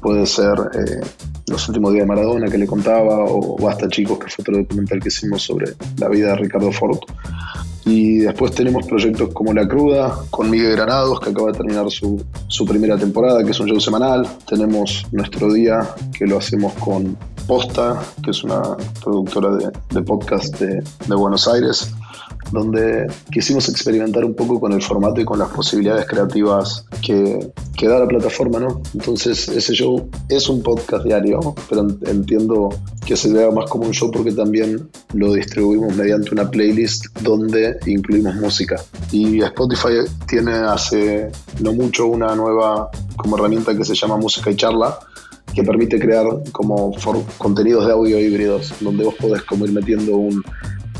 puede 0.00 0.26
ser 0.26 0.54
eh, 0.74 1.00
Los 1.46 1.68
últimos 1.68 1.92
días 1.92 2.04
de 2.04 2.08
Maradona 2.08 2.48
que 2.48 2.58
le 2.58 2.66
contaba, 2.66 3.24
o 3.24 3.56
Basta 3.58 3.88
Chicos, 3.88 4.18
que 4.18 4.30
fue 4.30 4.42
otro 4.42 4.58
documental 4.58 5.00
que 5.00 5.08
hicimos 5.08 5.42
sobre 5.42 5.74
la 5.98 6.08
vida 6.08 6.28
de 6.28 6.36
Ricardo 6.36 6.72
Ford. 6.72 6.98
Y 7.90 8.18
después 8.18 8.52
tenemos 8.52 8.86
proyectos 8.86 9.30
como 9.32 9.52
La 9.52 9.66
Cruda, 9.66 10.16
con 10.30 10.48
Miguel 10.48 10.76
Granados, 10.76 11.18
que 11.18 11.30
acaba 11.30 11.50
de 11.50 11.58
terminar 11.58 11.90
su, 11.90 12.24
su 12.46 12.64
primera 12.64 12.96
temporada, 12.96 13.42
que 13.42 13.50
es 13.50 13.58
un 13.58 13.66
show 13.66 13.80
semanal. 13.80 14.28
Tenemos 14.46 15.04
Nuestro 15.10 15.52
Día, 15.52 15.80
que 16.16 16.24
lo 16.24 16.38
hacemos 16.38 16.72
con 16.74 17.16
Posta, 17.50 18.00
que 18.22 18.30
es 18.30 18.44
una 18.44 18.62
productora 19.02 19.50
de, 19.56 19.72
de 19.90 20.02
podcast 20.02 20.56
de, 20.60 20.84
Buenos 21.16 21.48
Aires 21.48 21.92
donde 22.52 23.08
quisimos 23.32 23.68
experimentar 23.68 24.24
un 24.24 24.34
poco 24.34 24.60
con 24.60 24.72
el 24.72 24.80
formato 24.80 25.20
y 25.20 25.24
con 25.24 25.40
las 25.40 25.48
posibilidades 25.48 26.06
creativas 26.06 26.84
que, 27.02 27.50
que, 27.76 27.88
da 27.88 27.98
la 27.98 28.06
plataforma, 28.06 28.60
¿no? 28.60 28.80
Entonces, 28.94 29.48
ese 29.48 29.72
show 29.74 30.08
es 30.28 30.48
un 30.48 30.62
podcast 30.62 31.04
diario, 31.04 31.40
pero 31.68 31.88
entiendo 32.06 32.68
que 33.04 33.16
se 33.16 33.32
vea 33.32 33.50
más 33.50 33.68
como 33.68 33.86
un 33.86 33.92
show 33.92 34.12
porque 34.12 34.30
también 34.30 34.88
lo 35.14 35.32
distribuimos 35.32 35.94
mediante 35.96 36.30
una 36.32 36.48
playlist 36.48 37.06
donde 37.20 37.76
incluimos 37.86 38.36
música. 38.36 38.76
Y 39.10 39.42
Spotify 39.42 40.08
tiene 40.28 40.52
hace 40.52 41.32
no 41.60 41.72
mucho 41.72 42.06
una 42.06 42.34
nueva 42.36 42.90
como 43.16 43.36
herramienta 43.36 43.76
que 43.76 43.84
se 43.84 43.94
llama 43.96 44.16
Música 44.16 44.50
y 44.50 44.56
Charla, 44.56 44.98
que 45.54 45.62
permite 45.62 45.98
crear 45.98 46.26
como 46.52 46.92
contenidos 47.38 47.86
de 47.86 47.92
audio 47.92 48.18
híbridos, 48.18 48.72
donde 48.80 49.04
vos 49.04 49.14
podés 49.14 49.42
como 49.42 49.64
ir 49.66 49.72
metiendo 49.72 50.16
un 50.16 50.42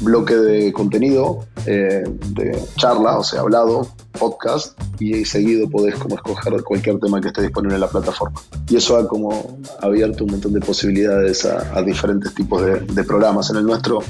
bloque 0.01 0.35
de 0.35 0.73
contenido, 0.73 1.45
eh, 1.67 2.03
de 2.31 2.59
charla, 2.77 3.19
o 3.19 3.25
sea, 3.25 3.41
hablado, 3.41 3.87
podcast, 4.21 4.79
y 5.01 5.25
seguido 5.25 5.69
podés 5.69 5.95
como 5.97 6.15
escoger 6.15 6.63
cualquier 6.63 7.01
tema 7.01 7.21
que 7.21 7.29
esté 7.29 7.43
disponible 7.43 7.77
en 7.77 7.81
la 7.81 7.89
plataforma. 7.89 8.41
Y 8.69 8.77
eso 8.77 8.97
ha 8.99 9.09
como 9.09 9.59
abierto 9.81 10.25
un 10.25 10.33
montón 10.33 10.53
de 10.53 10.61
posibilidades 10.61 11.47
a, 11.47 11.83
diferentes 11.83 12.35
tipos 12.35 12.63
de, 12.63 13.05
programas. 13.05 13.51
En 13.51 13.57
el 13.57 13.65
nuestro 13.65 14.01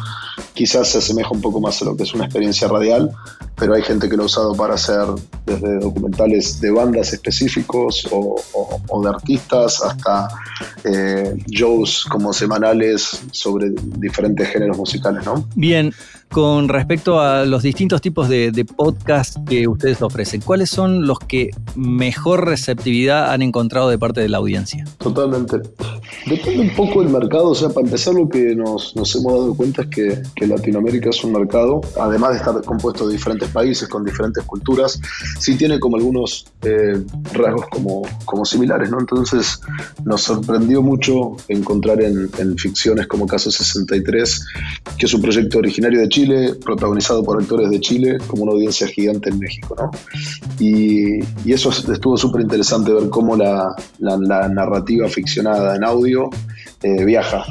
quizás 0.53 0.89
se 0.89 0.99
asemeja 0.99 1.31
un 1.31 1.41
poco 1.41 1.61
más 1.61 1.81
a 1.81 1.85
lo 1.85 1.97
que 1.97 2.03
es 2.03 2.13
una 2.13 2.25
experiencia 2.25 2.67
radial, 2.67 3.11
pero 3.57 3.75
hay 3.75 3.83
gente 3.83 4.09
que 4.09 4.17
lo 4.17 4.25
ha 4.25 4.27
usado 4.27 4.55
para 4.55 4.75
hacer 4.75 5.07
desde 5.47 5.79
documentales 5.79 6.61
de 6.61 6.71
bandas 6.73 7.13
específicos 7.13 8.07
o, 8.11 8.37
o, 8.89 9.03
de 9.03 9.09
artistas 9.09 9.81
hasta 9.83 10.29
eh, 10.85 11.37
shows 11.47 12.05
como 12.11 12.33
semanales 12.33 13.23
sobre 13.31 13.71
diferentes 13.99 14.49
géneros 14.49 14.77
musicales, 14.77 15.25
¿no? 15.25 15.47
Bien, 15.55 15.95
con 16.31 16.69
respecto 16.69 17.21
a 17.21 17.45
los 17.45 17.63
distintos 17.63 18.01
tipos 18.01 18.29
de, 18.29 18.53
de 18.53 18.65
podcast 18.65 19.37
que 19.49 19.67
ustedes 19.67 20.01
ofrecen, 20.01 20.41
¿cuáles 20.41 20.71
son 20.71 21.07
los 21.07 21.19
que 21.19 21.51
mejor 21.75 22.47
receptividad 22.47 23.33
han 23.33 23.43
encontrado 23.43 23.91
de 23.91 23.99
parte 23.99 24.21
de 24.21 24.29
la 24.29 24.39
audiencia? 24.39 24.85
Totalmente. 24.99 25.59
Depende 26.27 26.61
un 26.61 26.77
poco 26.77 27.03
del 27.03 27.11
mercado, 27.11 27.49
o 27.49 27.55
sea, 27.55 27.69
para 27.71 27.87
empezar 27.87 28.15
lo 28.15 28.29
que 28.29 28.55
nos, 28.55 28.95
hemos 28.95 29.15
dado 29.25 29.55
cuenta 29.55 29.83
es 29.83 29.89
que, 29.89 30.23
que, 30.37 30.47
Latinoamérica 30.47 31.11
es 31.11 31.25
un 31.25 31.33
mercado, 31.33 31.81
además 32.01 32.33
de 32.33 32.37
estar 32.37 32.63
compuesto 32.63 33.07
de 33.07 33.15
diferentes 33.15 33.49
países, 33.49 33.89
con 33.89 34.05
diferentes 34.05 34.45
culturas, 34.45 35.01
sí 35.39 35.57
tiene 35.57 35.81
como 35.81 35.97
algunos 35.97 36.47
eh, 36.63 37.03
rasgos 37.33 37.67
como, 37.71 38.03
como 38.25 38.45
similares, 38.45 38.91
¿no? 38.91 39.01
Entonces 39.01 39.61
nos 40.05 40.23
sorprendió 40.23 40.83
mucho 40.83 41.37
encontrar 41.49 42.03
en, 42.03 42.29
en 42.39 42.57
ficciones 42.57 43.07
como 43.07 43.27
Caso 43.27 43.51
63, 43.51 44.47
que 44.99 45.07
es 45.07 45.15
un 45.15 45.23
proyecto 45.23 45.59
originario 45.59 46.01
de 46.01 46.09
Chile, 46.09 46.20
Chile, 46.21 46.55
protagonizado 46.63 47.25
por 47.25 47.41
actores 47.41 47.71
de 47.71 47.81
Chile, 47.81 48.19
como 48.27 48.43
una 48.43 48.53
audiencia 48.53 48.87
gigante 48.87 49.31
en 49.31 49.39
México, 49.39 49.75
¿no? 49.79 49.91
Y, 50.59 51.21
y 51.47 51.53
eso 51.53 51.71
estuvo 51.71 52.19
súper 52.19 52.43
interesante 52.43 52.93
ver 52.93 53.09
cómo 53.09 53.37
la, 53.37 53.75
la, 54.01 54.19
la, 54.19 54.49
narrativa 54.49 55.09
ficcionada 55.09 55.77
en 55.77 55.85
audio 55.85 56.29
eh, 56.83 57.05
viaja. 57.07 57.43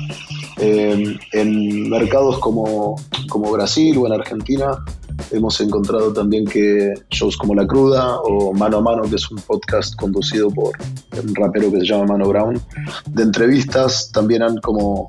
Eh, 0.58 1.18
en 1.32 1.90
mercados 1.90 2.38
como, 2.38 2.96
como 3.30 3.52
Brasil 3.52 3.98
o 3.98 4.06
en 4.06 4.14
Argentina 4.14 4.84
hemos 5.32 5.60
encontrado 5.62 6.14
también 6.14 6.46
que 6.46 6.94
shows 7.10 7.38
como 7.38 7.56
La 7.56 7.66
Cruda 7.66 8.20
o 8.20 8.54
Mano 8.54 8.78
a 8.78 8.82
Mano, 8.82 9.04
que 9.10 9.16
es 9.16 9.32
un 9.32 9.38
podcast 9.38 9.96
conducido 9.96 10.52
por 10.52 10.78
un 11.24 11.34
rapero 11.34 11.72
que 11.72 11.80
se 11.80 11.86
llama 11.88 12.06
Mano 12.14 12.28
Brown, 12.28 12.62
de 13.08 13.24
entrevistas, 13.24 14.12
también 14.12 14.44
han 14.44 14.58
como, 14.58 15.08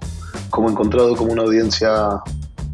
como 0.48 0.70
encontrado 0.70 1.14
como 1.14 1.32
una 1.32 1.42
audiencia 1.42 2.22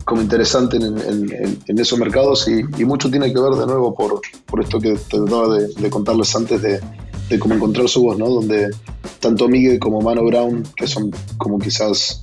como 0.07 0.23
interesante 0.23 0.77
en, 0.77 1.79
esos 1.79 1.99
mercados 1.99 2.49
y, 2.49 2.85
mucho 2.85 3.11
tiene 3.11 3.33
que 3.33 3.41
ver 3.41 3.55
de 3.55 3.67
nuevo 3.67 3.93
por, 3.93 4.21
por 4.47 4.63
esto 4.63 4.81
que 4.81 4.95
trataba 4.95 5.57
de, 5.57 5.67
de, 5.67 5.91
contarles 5.91 6.35
antes 6.37 6.63
de, 6.63 6.81
de, 7.29 7.39
cómo 7.41 7.55
encontrar 7.55 7.89
su 7.89 8.05
voz, 8.05 8.17
¿no? 8.17 8.29
Donde 8.29 8.71
tanto 9.19 9.49
Miguel 9.49 9.81
como 9.81 10.01
Mano 10.01 10.25
Brown, 10.25 10.63
que 10.77 10.87
son 10.87 11.11
como 11.39 11.59
quizás 11.59 12.23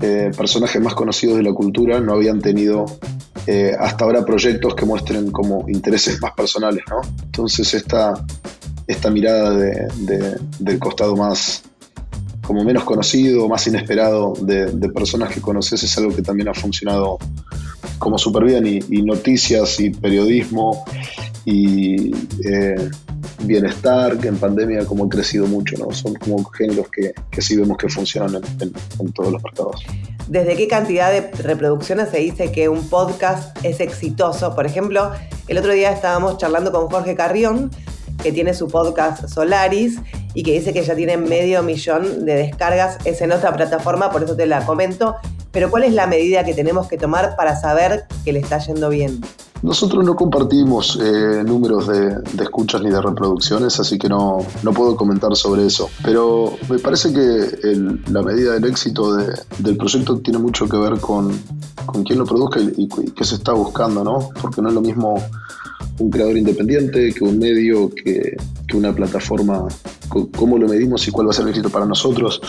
eh, 0.00 0.30
personajes 0.36 0.80
más 0.80 0.94
conocidos 0.94 1.38
de 1.38 1.42
la 1.42 1.52
cultura, 1.52 1.98
no 1.98 2.14
habían 2.14 2.40
tenido 2.40 2.86
eh, 3.48 3.74
hasta 3.76 4.04
ahora 4.04 4.24
proyectos 4.24 4.76
que 4.76 4.86
muestren 4.86 5.32
como 5.32 5.68
intereses 5.68 6.22
más 6.22 6.34
personales, 6.34 6.84
¿no? 6.88 7.00
Entonces 7.24 7.74
esta, 7.74 8.14
esta 8.86 9.10
mirada 9.10 9.50
de, 9.50 10.38
del 10.60 10.78
costado 10.78 11.16
más 11.16 11.64
como 12.48 12.64
menos 12.64 12.84
conocido, 12.84 13.46
más 13.46 13.66
inesperado 13.66 14.32
de, 14.40 14.88
personas 14.88 15.30
que 15.34 15.38
conoces 15.38 15.82
es 15.82 15.98
algo 15.98 16.16
que 16.16 16.22
también 16.22 16.48
ha 16.48 16.54
funcionado 16.54 17.18
como 17.98 18.16
súper 18.16 18.44
bien 18.44 18.66
y, 18.66 18.78
y, 18.88 19.02
noticias 19.02 19.78
y 19.80 19.90
periodismo 19.90 20.82
y 21.44 22.10
eh, 22.46 22.88
bienestar 23.42 24.16
que 24.16 24.28
en 24.28 24.38
pandemia 24.38 24.86
como 24.86 25.04
ha 25.04 25.08
crecido 25.10 25.46
mucho, 25.46 25.76
¿no? 25.76 25.92
Son 25.92 26.14
como 26.14 26.42
géneros 26.44 26.88
que, 26.88 27.12
que 27.30 27.42
sí 27.42 27.54
vemos 27.54 27.76
que 27.76 27.90
funcionan 27.90 28.36
en, 28.36 28.42
en, 28.62 28.72
en 28.98 29.12
todos 29.12 29.30
los 29.30 29.42
mercados. 29.42 29.84
¿Desde 30.26 30.56
qué 30.56 30.68
cantidad 30.68 31.12
de 31.12 31.30
reproducciones 31.42 32.08
se 32.08 32.18
dice 32.20 32.50
que 32.50 32.70
un 32.70 32.88
podcast 32.88 33.62
es 33.62 33.80
exitoso? 33.80 34.54
Por 34.54 34.64
ejemplo, 34.64 35.12
el 35.48 35.58
otro 35.58 35.74
día 35.74 35.92
estábamos 35.92 36.38
charlando 36.38 36.72
con 36.72 36.88
Jorge 36.88 37.14
Carrión, 37.14 37.70
que 38.22 38.32
tiene 38.32 38.54
su 38.54 38.68
podcast 38.68 39.28
Solaris 39.28 39.98
y 40.34 40.42
que 40.42 40.52
dice 40.52 40.72
que 40.72 40.82
ya 40.82 40.94
tiene 40.94 41.16
medio 41.16 41.62
millón 41.62 42.24
de 42.24 42.34
descargas. 42.34 42.98
Es 43.04 43.20
en 43.20 43.32
otra 43.32 43.54
plataforma, 43.54 44.10
por 44.10 44.22
eso 44.22 44.36
te 44.36 44.46
la 44.46 44.64
comento. 44.64 45.16
Pero 45.50 45.70
¿cuál 45.70 45.84
es 45.84 45.94
la 45.94 46.06
medida 46.06 46.44
que 46.44 46.54
tenemos 46.54 46.88
que 46.88 46.98
tomar 46.98 47.34
para 47.36 47.56
saber 47.56 48.06
que 48.24 48.32
le 48.32 48.40
está 48.40 48.58
yendo 48.58 48.90
bien? 48.90 49.20
Nosotros 49.62 50.04
no 50.04 50.14
compartimos 50.14 50.98
eh, 51.02 51.42
números 51.44 51.88
de, 51.88 52.16
escuchas 52.40 52.80
ni 52.80 52.90
de 52.90 53.02
reproducciones, 53.02 53.80
así 53.80 53.98
que 53.98 54.08
no, 54.08 54.38
no, 54.62 54.72
puedo 54.72 54.94
comentar 54.94 55.34
sobre 55.34 55.66
eso. 55.66 55.90
Pero 56.04 56.52
me 56.68 56.78
parece 56.78 57.12
que 57.12 57.74
la 58.08 58.22
medida 58.22 58.52
del 58.52 58.66
éxito 58.66 59.16
de, 59.16 59.34
del 59.58 59.76
proyecto 59.76 60.18
tiene 60.18 60.38
mucho 60.38 60.68
que 60.68 60.76
ver 60.76 61.00
con, 61.00 61.36
con 61.86 62.04
quién 62.04 62.20
lo 62.20 62.24
produzca 62.24 62.60
y, 62.60 62.88
qué 62.88 63.24
se 63.24 63.34
está 63.34 63.52
buscando, 63.52 64.04
¿no? 64.04 64.28
Porque 64.40 64.62
no 64.62 64.68
es 64.68 64.74
lo 64.74 64.80
mismo 64.80 65.20
un 65.98 66.10
creador 66.10 66.36
independiente 66.36 67.12
que 67.12 67.24
un 67.24 67.38
medio, 67.38 67.90
que, 67.90 68.36
una 68.74 68.94
plataforma. 68.94 69.66
¿Cómo 70.08 70.58
lo 70.58 70.68
medimos 70.68 71.06
y 71.08 71.10
cuál 71.10 71.26
va 71.26 71.30
a 71.30 71.34
ser 71.34 71.44
el 71.44 71.50
éxito 71.50 71.70
para 71.70 71.86
nosotros? 71.86 72.40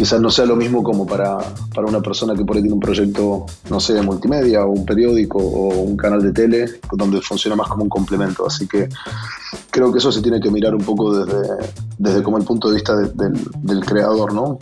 quizás 0.00 0.18
no 0.18 0.30
sea 0.30 0.46
lo 0.46 0.56
mismo 0.56 0.82
como 0.82 1.06
para, 1.06 1.36
para, 1.74 1.86
una 1.86 2.00
persona 2.00 2.34
que 2.34 2.42
por 2.42 2.56
ahí 2.56 2.62
tiene 2.62 2.72
un 2.72 2.80
proyecto, 2.80 3.44
no 3.68 3.80
sé, 3.80 3.92
de 3.92 4.00
multimedia 4.00 4.64
o 4.64 4.70
un 4.70 4.86
periódico 4.86 5.38
o 5.38 5.82
un 5.82 5.94
canal 5.94 6.22
de 6.22 6.32
tele, 6.32 6.80
donde 6.92 7.20
funciona 7.20 7.54
más 7.54 7.68
como 7.68 7.82
un 7.82 7.90
complemento. 7.90 8.46
Así 8.46 8.66
que 8.66 8.88
creo 9.70 9.92
que 9.92 9.98
eso 9.98 10.10
se 10.10 10.22
tiene 10.22 10.40
que 10.40 10.50
mirar 10.50 10.74
un 10.74 10.82
poco 10.82 11.14
desde, 11.14 11.46
desde 11.98 12.22
como 12.22 12.38
el 12.38 12.44
punto 12.44 12.68
de 12.68 12.76
vista 12.76 12.96
de, 12.96 13.08
de, 13.08 13.40
del 13.60 13.84
creador, 13.84 14.32
¿no? 14.32 14.58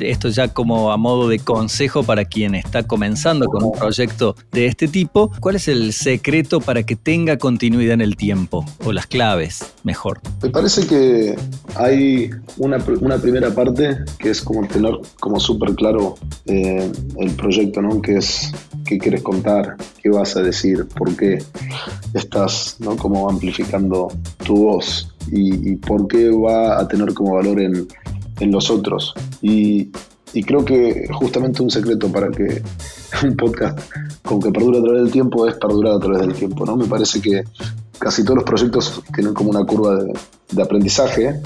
Esto 0.00 0.28
ya 0.28 0.48
como 0.48 0.92
a 0.92 0.96
modo 0.96 1.28
de 1.28 1.38
consejo 1.38 2.02
para 2.02 2.24
quien 2.24 2.54
está 2.54 2.82
comenzando 2.82 3.46
con 3.46 3.64
un 3.64 3.72
proyecto 3.72 4.34
de 4.52 4.66
este 4.66 4.88
tipo, 4.88 5.30
¿cuál 5.40 5.56
es 5.56 5.68
el 5.68 5.92
secreto 5.92 6.60
para 6.60 6.82
que 6.82 6.96
tenga 6.96 7.38
continuidad 7.38 7.94
en 7.94 8.00
el 8.00 8.16
tiempo? 8.16 8.64
O 8.84 8.92
las 8.92 9.06
claves, 9.06 9.74
mejor. 9.84 10.20
Me 10.42 10.50
parece 10.50 10.86
que 10.86 11.36
hay 11.76 12.30
una, 12.56 12.78
una 13.00 13.18
primera 13.18 13.54
parte 13.54 13.98
que 14.18 14.30
es 14.30 14.42
como 14.42 14.66
tener 14.66 14.98
como 15.20 15.40
súper 15.40 15.74
claro 15.74 16.16
eh, 16.46 16.90
el 17.18 17.30
proyecto, 17.32 17.82
¿no? 17.82 18.00
Que 18.02 18.16
es 18.16 18.52
qué 18.84 18.98
quieres 18.98 19.22
contar, 19.22 19.76
qué 20.02 20.08
vas 20.10 20.36
a 20.36 20.42
decir, 20.42 20.86
por 20.96 21.14
qué 21.16 21.38
estás 22.14 22.76
¿no? 22.78 22.96
como 22.96 23.28
amplificando 23.28 24.08
tu 24.44 24.56
voz 24.56 25.14
y, 25.30 25.72
y 25.72 25.76
por 25.76 26.08
qué 26.08 26.30
va 26.30 26.80
a 26.80 26.88
tener 26.88 27.12
como 27.12 27.34
valor 27.34 27.60
en, 27.60 27.86
en 28.40 28.52
los 28.52 28.70
otros. 28.70 29.14
Y, 29.42 29.90
y 30.32 30.42
creo 30.42 30.64
que 30.64 31.08
justamente 31.12 31.62
un 31.62 31.70
secreto 31.70 32.10
para 32.10 32.30
que 32.30 32.62
un 33.24 33.36
podcast 33.36 33.78
con 34.22 34.40
que 34.40 34.50
perdure 34.50 34.78
a 34.78 34.82
través 34.82 35.02
del 35.02 35.12
tiempo 35.12 35.46
es 35.46 35.54
perdurar 35.54 35.94
a 35.94 35.98
través 35.98 36.20
del 36.20 36.34
tiempo, 36.34 36.64
¿no? 36.66 36.76
Me 36.76 36.86
parece 36.86 37.20
que 37.20 37.44
casi 37.98 38.22
todos 38.22 38.36
los 38.36 38.44
proyectos 38.44 39.02
tienen 39.14 39.34
como 39.34 39.50
una 39.50 39.64
curva 39.64 39.96
de, 39.96 40.62
aprendizaje 40.62 41.40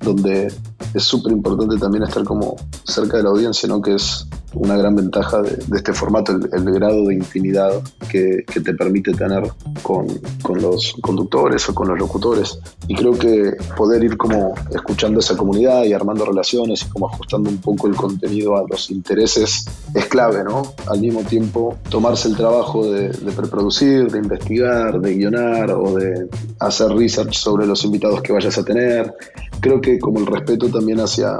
donde 0.00 0.52
es 0.94 1.02
súper 1.02 1.32
importante 1.32 1.76
también 1.76 2.04
estar 2.04 2.24
como 2.24 2.56
cerca 2.84 3.18
de 3.18 3.22
la 3.22 3.30
audiencia, 3.30 3.68
¿no? 3.68 3.80
Que 3.80 3.94
es 3.94 4.26
una 4.54 4.76
gran 4.76 4.96
ventaja 4.96 5.42
de, 5.42 5.58
este 5.76 5.92
formato, 5.92 6.32
el, 6.32 6.64
grado 6.72 7.06
de 7.06 7.14
intimidad 7.14 7.70
que, 8.10 8.44
te 8.48 8.74
permite 8.74 9.12
tener 9.12 9.44
con, 9.82 10.06
los 10.54 10.94
conductores 11.00 11.68
o 11.68 11.74
con 11.74 11.88
los 11.88 11.98
locutores. 11.98 12.58
Y 12.86 12.94
creo 12.94 13.12
que 13.12 13.52
poder 13.76 14.02
ir 14.04 14.16
como 14.16 14.54
escuchando 14.70 15.20
esa 15.20 15.36
comunidad 15.36 15.84
y 15.84 15.92
armando 15.92 16.24
relaciones 16.24 16.82
y 16.82 16.88
como 16.88 17.08
ajustando 17.08 17.50
un 17.50 17.58
poco 17.58 17.86
el 17.86 17.96
contenido 17.96 18.56
a 18.56 18.64
los 18.68 18.90
intereses 18.90 19.66
es 19.94 20.06
clave, 20.06 20.42
¿no? 20.44 20.74
Al 20.86 21.00
mismo 21.00 21.22
tiempo, 21.22 21.76
tomarse 21.88 22.28
el 22.28 22.36
trabajo 22.36 22.90
de, 22.90 23.10
de 23.10 23.32
preproducir, 23.32 24.10
de 24.10 24.18
investigar, 24.18 25.00
de 25.00 25.14
guionar 25.14 25.70
o 25.72 25.94
de 25.94 26.28
hacer 26.60 26.88
research 26.90 27.34
sobre 27.34 27.66
los 27.66 27.84
invitados 27.84 28.22
que 28.22 28.32
vayas 28.32 28.58
a 28.58 28.64
tener. 28.64 29.14
Creo 29.60 29.80
que 29.80 29.98
como 29.98 30.20
el 30.20 30.26
respeto 30.26 30.68
también 30.68 31.00
hacia, 31.00 31.38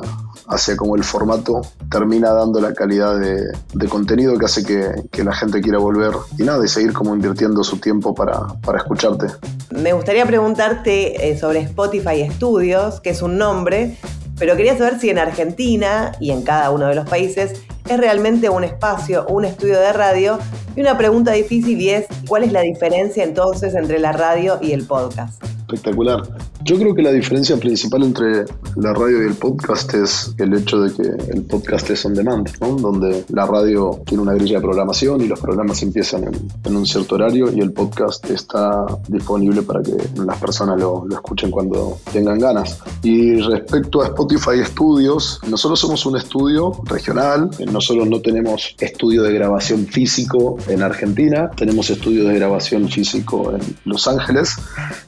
hacia 0.49 0.77
como 0.77 0.97
el 0.97 1.05
formato 1.05 1.61
termina 1.91 2.33
dando 2.33 2.61
la 2.61 2.73
calidad 2.73 3.19
de, 3.19 3.89
contenido 3.89 4.39
que 4.39 4.45
hace 4.47 4.65
que, 4.65 5.23
la 5.23 5.35
gente 5.35 5.61
quiera 5.61 5.79
volver 5.79 6.13
y 6.39 6.43
nada, 6.43 6.65
y 6.65 6.69
seguir 6.69 6.93
como 6.93 7.15
invirtiendo 7.15 7.63
su 7.65 7.79
tiempo 7.79 8.15
para, 8.15 8.47
para 8.63 8.79
escucharte. 8.79 9.27
Me 9.71 9.93
gustaría 9.93 10.25
preguntarte 10.27 11.31
eh, 11.31 11.39
sobre 11.39 11.61
Spotify 11.61 12.31
Studios, 12.33 13.01
que 13.01 13.11
es 13.11 13.23
un 13.23 13.37
nombre, 13.37 13.97
pero 14.39 14.57
quería 14.57 14.77
saber 14.79 14.99
si 14.99 15.11
en 15.11 15.19
Argentina 15.19 16.13
y 16.21 16.31
en 16.31 16.43
cada 16.43 16.71
uno 16.71 16.87
de 16.87 16.95
los 16.95 17.09
países 17.09 17.63
es 17.89 17.99
realmente 17.99 18.49
un 18.49 18.65
espacio, 18.65 19.27
un 19.29 19.45
estudio 19.45 19.79
de 19.79 19.93
radio. 19.93 20.39
Y 20.77 20.81
una 20.81 20.97
pregunta 20.97 21.33
difícil 21.33 21.81
y 21.81 21.91
es, 21.91 22.07
¿cuál 22.29 22.45
es 22.45 22.53
la 22.53 22.61
diferencia 22.61 23.25
entonces 23.25 23.75
entre 23.75 23.99
la 23.99 24.13
radio 24.13 24.59
y 24.61 24.73
el 24.73 24.87
podcast? 24.87 25.43
Espectacular. 25.43 26.23
Yo 26.65 26.77
creo 26.77 26.95
que 26.95 27.03
la 27.03 27.13
diferencia 27.13 27.57
principal 27.57 28.03
entre 28.03 28.45
la 28.77 28.93
radio 28.93 29.23
y 29.23 29.27
el 29.27 29.35
podcast 29.35 29.95
es 29.95 30.35
el 30.39 30.53
hecho 30.55 30.81
de 30.81 30.93
que 30.93 31.33
el 31.33 31.43
podcast 31.45 31.89
es 31.91 32.05
on 32.05 32.15
demand, 32.15 32.49
¿no? 32.61 32.75
donde 32.77 33.25
la 33.29 33.47
radio 33.47 34.01
tiene 34.05 34.23
una 34.23 34.35
grilla 34.35 34.57
de 34.57 34.63
programación 34.63 35.21
y 35.21 35.29
los 35.29 35.39
programas 35.39 35.83
empiezan 35.83 36.25
en, 36.25 36.77
un 36.77 36.85
cierto 36.85 37.15
horario 37.15 37.51
y 37.55 37.61
el 37.61 37.73
podcast 37.73 38.29
está 38.31 38.85
disponible 39.07 39.63
para 39.63 39.83
que 39.83 39.95
las 40.17 40.39
personas 40.39 40.79
lo, 40.81 41.05
lo, 41.07 41.15
escuchen 41.15 41.51
cuando 41.51 41.99
tengan 42.13 42.39
ganas. 42.39 42.79
Y 43.03 43.37
respecto 43.41 44.03
a 44.03 44.07
Spotify 44.07 44.65
Studios, 44.65 45.41
nosotros 45.49 45.79
somos 45.79 46.05
un 46.07 46.17
estudio 46.17 46.73
regional, 46.85 47.51
nosotros 47.73 48.09
no 48.09 48.21
tenemos 48.21 48.75
estudio 48.81 49.23
de 49.23 49.33
grabación 49.33 49.87
físico 49.87 50.57
en 50.67 50.83
Argentina, 50.83 51.51
tenemos 51.57 51.89
estudio 51.91 52.25
de 52.25 52.35
grabación 52.35 52.89
físico 52.89 53.53
en 53.53 53.61
Los 53.85 54.09
Ángeles 54.09 54.57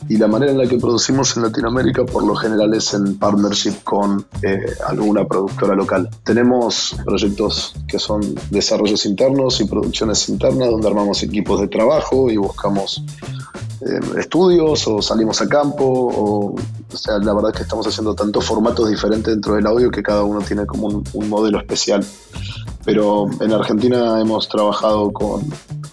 y 0.09 0.17
la 0.17 0.29
manera 0.29 0.53
en 0.53 0.59
la 0.59 0.67
que 0.67 0.79
producimos 0.79 1.40
Latinoamérica 1.43 2.05
por 2.05 2.25
lo 2.25 2.35
general 2.35 2.73
es 2.75 2.95
en 2.95 3.19
partnership 3.19 3.83
con 3.85 4.25
eh, 4.43 4.59
alguna 4.87 5.27
productora 5.27 5.75
local. 5.75 6.09
Tenemos 6.25 6.97
proyectos 7.05 7.75
que 7.89 7.99
son 7.99 8.21
desarrollos 8.51 9.07
internos 9.07 9.61
y 9.61 9.65
producciones 9.65 10.29
internas 10.29 10.71
donde 10.71 10.89
armamos 10.89 11.23
equipos 11.23 11.61
de 11.61 11.69
trabajo 11.69 12.31
y 12.31 12.37
buscamos 12.37 13.03
eh, 13.81 14.19
estudios 14.19 14.87
o 14.87 15.01
salimos 15.01 15.41
a 15.41 15.49
campo 15.49 15.85
o, 15.85 16.55
sea, 16.95 17.19
la 17.19 17.33
verdad 17.33 17.53
que 17.53 17.63
estamos 17.63 17.87
haciendo 17.87 18.15
tantos 18.15 18.45
formatos 18.45 18.91
diferentes 18.91 19.33
dentro 19.33 19.55
del 19.55 19.67
audio 19.67 19.91
que 19.91 20.03
cada 20.03 20.23
uno 20.23 20.41
tiene 20.41 20.67
como 20.67 21.03
un 21.13 21.29
modelo 21.29 21.59
especial. 21.59 22.05
Pero 22.85 23.29
en 23.41 23.53
Argentina 23.53 24.21
hemos 24.21 24.49
trabajado 24.49 25.13
con, 25.13 25.43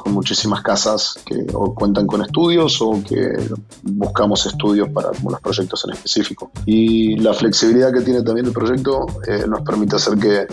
muchísimas 0.06 0.62
casas 0.62 1.20
que 1.26 1.36
o 1.54 1.76
cuentan 1.76 2.08
con 2.08 2.22
estudios 2.22 2.82
o 2.82 3.04
que 3.04 3.30
buscamos 3.84 4.46
estudios 4.46 4.88
para 4.90 5.10
los 5.10 5.42
proyectos 5.42 5.84
en 5.86 5.94
específico. 5.94 6.50
Y 6.66 7.18
la 7.18 7.34
flexibilidad 7.34 7.92
que 7.92 8.02
tiene 8.02 8.24
también 8.24 8.48
el 8.48 8.54
proyecto 8.54 9.06
eh, 9.28 9.44
nos 9.48 9.62
permite 9.64 9.98
hacer 9.98 10.18
que 10.18 10.38
eh, 10.42 10.48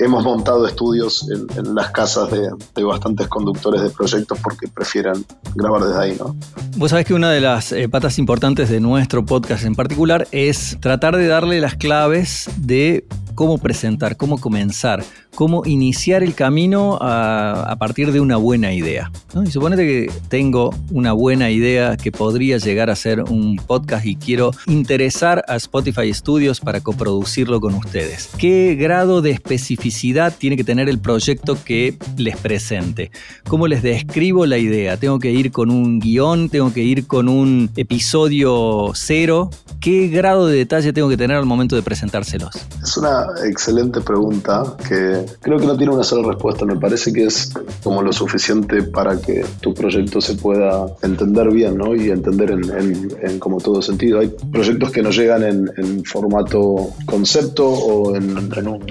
hemos 0.00 0.22
montado 0.22 0.66
estudios 0.66 1.26
en, 1.30 1.74
las 1.74 1.90
casas 1.92 2.30
de, 2.30 2.84
bastantes 2.84 3.26
conductores 3.28 3.80
de 3.80 3.90
proyectos 3.90 4.38
porque 4.42 4.68
prefieren 4.68 5.24
grabar 5.54 5.84
desde 5.84 6.00
ahí. 6.00 6.16
¿no? 6.18 6.36
Vos 6.76 6.90
sabés 6.90 7.06
que 7.06 7.14
una 7.14 7.30
de 7.30 7.40
las 7.40 7.72
eh, 7.72 7.88
patas 7.88 8.18
importantes 8.18 8.68
de 8.68 8.80
nuestro 8.80 9.24
podcast 9.24 9.64
en 9.64 9.74
particular 9.74 10.28
es 10.30 10.76
tratar 10.80 11.16
de 11.16 11.26
darle 11.26 11.60
las 11.60 11.76
claves 11.76 12.50
de 12.58 13.06
cómo 13.34 13.58
presentar, 13.58 14.16
cómo 14.16 14.38
comenzar, 14.38 15.04
cómo 15.34 15.62
iniciar 15.64 16.22
el 16.22 16.34
camino 16.34 16.98
a, 17.00 17.74
partir 17.78 18.12
de 18.12 18.20
una 18.20 18.36
buena 18.36 18.72
idea. 18.72 19.10
Y 19.44 19.50
suponete 19.50 19.84
que 19.84 20.12
tengo 20.28 20.74
una 20.90 21.12
buena 21.12 21.50
idea 21.50 21.96
que 21.96 22.12
podría 22.12 22.58
llegar 22.58 22.88
a 22.88 22.96
ser 22.96 23.22
un 23.22 23.56
podcast 23.56 24.06
y 24.06 24.16
quiero 24.16 24.52
interesar 24.66 25.44
a 25.48 25.56
Spotify 25.56 26.12
Studios 26.14 26.60
para 26.60 26.80
coproducirlo 26.80 27.60
con 27.60 27.74
ustedes. 27.74 28.30
¿Qué 28.38 28.76
grado 28.76 29.22
de 29.22 29.32
especificidad 29.32 30.34
tiene 30.36 30.56
que 30.56 30.64
tener 30.64 30.88
el 30.88 30.98
proyecto 30.98 31.58
que 31.62 31.98
les 32.16 32.36
presente? 32.36 33.10
¿Cómo 33.48 33.66
les 33.66 33.82
describo 33.82 34.46
la 34.46 34.58
idea? 34.58 34.96
¿Tengo 34.96 35.18
que 35.18 35.30
ir 35.32 35.50
con 35.50 35.70
un 35.70 35.98
guion? 35.98 36.48
¿Tengo 36.48 36.72
que 36.72 36.82
ir 36.82 37.06
con 37.06 37.28
un 37.28 37.70
episodio 37.76 38.92
cero? 38.94 39.50
¿Qué 39.80 40.08
grado 40.08 40.46
de 40.46 40.56
detalle 40.56 40.92
tengo 40.92 41.08
que 41.08 41.16
tener 41.16 41.36
al 41.36 41.44
momento 41.44 41.76
de 41.76 41.82
presentárselos? 41.82 42.54
Es 42.82 42.96
una 42.96 43.23
excelente 43.44 44.00
pregunta 44.00 44.76
que 44.88 45.24
creo 45.40 45.58
que 45.58 45.66
no 45.66 45.76
tiene 45.76 45.92
una 45.92 46.04
sola 46.04 46.28
respuesta. 46.28 46.64
Me 46.64 46.76
parece 46.76 47.12
que 47.12 47.24
es 47.24 47.52
como 47.82 48.02
lo 48.02 48.12
suficiente 48.12 48.82
para 48.82 49.20
que 49.20 49.44
tu 49.60 49.74
proyecto 49.74 50.20
se 50.20 50.34
pueda 50.34 50.86
entender 51.02 51.50
bien, 51.50 51.76
¿no? 51.76 51.94
Y 51.94 52.10
entender 52.10 52.50
en, 52.52 53.38
como 53.38 53.58
todo 53.58 53.82
sentido. 53.82 54.20
Hay 54.20 54.34
proyectos 54.52 54.90
que 54.90 55.02
no 55.02 55.10
llegan 55.10 55.42
en, 55.44 56.04
formato 56.04 56.90
concepto 57.06 57.66
o 57.68 58.14
en, 58.14 58.36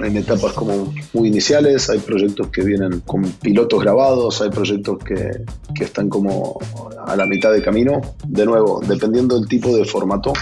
en, 0.03 0.17
etapas 0.17 0.53
como 0.53 0.93
muy 1.13 1.27
iniciales. 1.27 1.89
Hay 1.89 1.99
proyectos 1.99 2.47
que 2.47 2.63
vienen 2.63 3.01
con 3.01 3.23
pilotos 3.41 3.81
grabados. 3.81 4.41
Hay 4.41 4.49
proyectos 4.49 4.99
que, 5.03 5.43
que 5.73 5.83
están 5.83 6.09
como 6.09 6.59
a 7.05 7.15
la 7.15 7.25
mitad 7.25 7.51
de 7.51 7.61
camino. 7.61 8.01
De 8.27 8.45
nuevo, 8.45 8.81
dependiendo 8.87 9.39
del 9.39 9.47
tipo 9.47 9.75
de 9.75 9.85
formato 9.85 10.33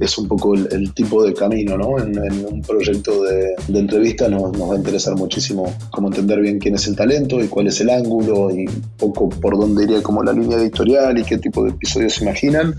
es 0.00 0.16
un 0.18 0.28
poco 0.28 0.54
el, 0.54 0.92
tipo 0.94 1.22
de 1.24 1.34
camino, 1.34 1.76
¿no? 1.76 1.98
En, 1.98 2.18
un 2.46 2.62
proyecto 2.62 3.22
de, 3.24 3.54
entrevista 3.72 4.28
nos, 4.28 4.52
va 4.52 4.74
a 4.74 4.76
interesar 4.76 5.16
muchísimo 5.16 5.74
cómo 5.90 6.08
entender 6.08 6.40
bien 6.40 6.58
quién 6.58 6.74
es 6.74 6.86
el 6.86 6.96
talento 6.96 7.40
y 7.42 7.48
cuál 7.48 7.66
es 7.66 7.80
el 7.80 7.90
ángulo 7.90 8.50
y 8.50 8.66
un 8.66 8.82
poco 8.96 9.28
por 9.28 9.58
dónde 9.58 9.84
iría 9.84 10.02
como 10.02 10.22
la 10.22 10.32
línea 10.32 10.58
editorial 10.58 11.18
y 11.18 11.24
qué 11.24 11.38
tipo 11.38 11.64
de 11.64 11.70
episodios 11.70 12.14
se 12.14 12.24
imaginan. 12.24 12.74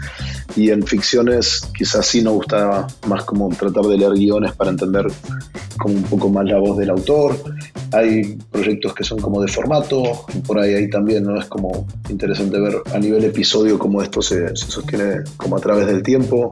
Y 0.56 0.72
en 0.72 0.86
ficciones 0.86 1.62
quizás 1.78 2.06
sí 2.06 2.22
nos 2.22 2.34
gusta 2.34 2.88
más 3.08 3.24
como 3.26 3.50
tratar 3.50 3.86
de 3.86 3.98
leer 3.98 4.14
guiones 4.14 4.54
para 4.54 4.72
entender 4.72 5.06
como 5.78 5.96
un 5.96 6.04
poco 6.04 6.30
más 6.30 6.46
la 6.46 6.60
voz 6.60 6.78
del 6.78 6.90
autor. 6.90 7.36
Hay 7.92 8.38
proyectos 8.52 8.94
que 8.94 9.04
son 9.04 9.20
como 9.20 9.42
de 9.42 9.48
formato, 9.48 10.04
por 10.46 10.60
ahí, 10.60 10.90
también 10.90 11.24
no 11.24 11.40
es 11.40 11.46
como 11.46 11.88
interesante 12.10 12.60
ver 12.60 12.76
a 12.94 13.00
nivel 13.00 13.24
episodio 13.26 13.78
cómo 13.78 14.02
esto 14.02 14.22
se, 14.22 14.56
sostiene 14.56 15.24
como 15.38 15.58
a 15.58 15.60
través 15.60 15.88
del 15.88 16.04
tiempo. 16.04 16.52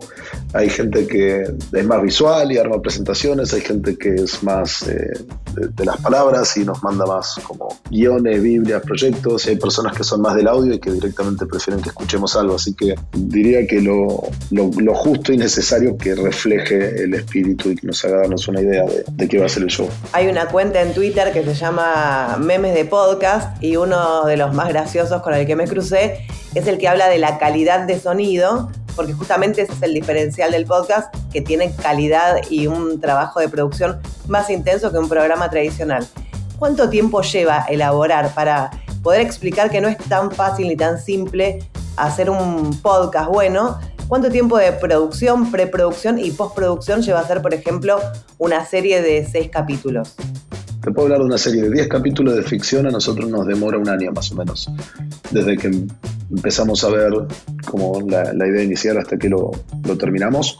Hay 0.53 0.69
gente 0.69 1.05
que 1.07 1.43
es 1.43 1.85
más 1.85 2.01
visual 2.01 2.51
y 2.51 2.57
arma 2.57 2.81
presentaciones, 2.81 3.53
hay 3.53 3.61
gente 3.61 3.97
que 3.97 4.15
es 4.15 4.43
más 4.43 4.83
eh, 4.87 5.11
de, 5.55 5.85
las 5.85 5.97
palabras 5.97 6.55
y 6.57 6.63
nos 6.63 6.81
manda 6.83 7.05
más 7.05 7.39
como 7.43 7.79
guiones, 7.89 8.41
biblias, 8.41 8.81
proyectos, 8.81 9.45
y 9.45 9.51
hay 9.51 9.55
personas 9.57 9.95
que 9.95 10.03
son 10.03 10.21
más 10.21 10.35
del 10.35 10.47
audio 10.47 10.73
y 10.73 10.79
que 10.79 10.91
directamente 10.91 11.45
prefieren 11.45 11.81
que 11.81 11.89
escuchemos 11.89 12.35
algo, 12.35 12.55
así 12.55 12.73
que 12.73 12.95
diría 13.13 13.65
que 13.65 13.81
lo, 13.81 14.23
lo, 14.51 14.93
justo 14.93 15.33
y 15.33 15.37
necesario 15.37 15.97
que 15.97 16.15
refleje 16.15 17.03
el 17.03 17.13
espíritu 17.13 17.71
y 17.71 17.75
que 17.75 17.87
nos 17.87 18.03
haga 18.05 18.17
darnos 18.17 18.47
una 18.47 18.61
idea 18.61 18.83
de, 18.85 19.03
de 19.11 19.27
qué 19.27 19.39
va 19.39 19.45
a 19.45 19.49
ser 19.49 19.63
el 19.63 19.69
show. 19.69 19.89
Hay 20.13 20.27
una 20.27 20.47
cuenta 20.47 20.81
en 20.81 20.93
Twitter 20.93 21.26
que 21.33 21.43
se 21.43 21.53
llama 21.53 22.37
Memes 22.39 22.73
de 22.73 22.85
Podcast 22.85 23.61
y 23.61 23.75
uno 23.75 24.25
de 24.25 24.37
los 24.37 24.53
más 24.53 24.69
graciosos 24.69 25.21
con 25.21 25.33
el 25.33 25.45
que 25.45 25.55
me 25.55 25.67
crucé 25.67 26.25
es 26.55 26.67
el 26.67 26.77
que 26.77 26.87
habla 26.87 27.07
de 27.07 27.17
la 27.17 27.37
calidad 27.37 27.81
de 27.81 27.99
sonido 27.99 28.69
porque 28.97 29.13
justamente 29.13 29.61
ese 29.61 29.73
es 29.73 29.81
el 29.83 29.93
diferencial 29.93 30.51
del 30.51 30.65
podcast, 30.65 31.15
que 31.31 31.39
tiene 31.39 31.71
calidad 31.71 32.41
y 32.49 32.65
un 32.65 32.99
trabajo 32.99 33.39
de 33.39 33.47
producción 33.47 34.01
más 34.27 34.49
intenso 34.49 34.91
que 34.91 34.97
un 34.97 35.07
programa 35.07 35.49
tradicional. 35.49 36.05
¿Cuánto 36.57 36.89
tiempo 36.89 37.21
lleva 37.21 37.65
elaborar 37.69 38.33
para 38.33 38.71
poder 39.03 39.21
explicar 39.21 39.69
que 39.69 39.79
no 39.79 39.87
es 39.87 39.97
tan 39.97 40.31
fácil 40.31 40.67
ni 40.67 40.75
tan 40.75 40.99
simple 40.99 41.59
hacer 41.95 42.31
un 42.31 42.81
podcast 42.81 43.29
bueno? 43.29 43.79
¿Cuánto 44.07 44.31
tiempo 44.31 44.57
de 44.57 44.71
producción, 44.71 45.51
preproducción 45.51 46.17
y 46.17 46.31
postproducción 46.31 47.01
lleva 47.01 47.19
a 47.19 47.21
hacer, 47.21 47.41
por 47.41 47.53
ejemplo, 47.53 47.99
una 48.39 48.65
serie 48.65 49.01
de 49.03 49.27
seis 49.29 49.49
capítulos? 49.51 50.15
Te 50.87 50.93
puedo 50.93 51.07
hablar 51.07 51.19
de 51.19 51.25
una 51.25 51.37
serie 51.37 51.63
de 51.63 51.69
10 51.69 51.89
capítulos 51.89 52.33
de 52.37 52.43
ficción, 52.43 52.87
a 52.87 52.91
nosotros 52.91 53.29
nos 53.29 53.45
demora 53.45 53.77
un 53.77 53.89
año 53.89 54.09
más 54.13 54.31
o 54.31 54.35
menos. 54.35 54.71
Desde 55.31 55.57
que 55.57 55.69
empezamos 56.33 56.81
a 56.85 56.89
ver 56.89 57.11
como 57.69 57.99
la, 58.09 58.47
idea 58.47 58.63
inicial 58.63 58.97
hasta 58.97 59.17
que 59.17 59.27
lo, 59.27 59.51
terminamos. 59.99 60.57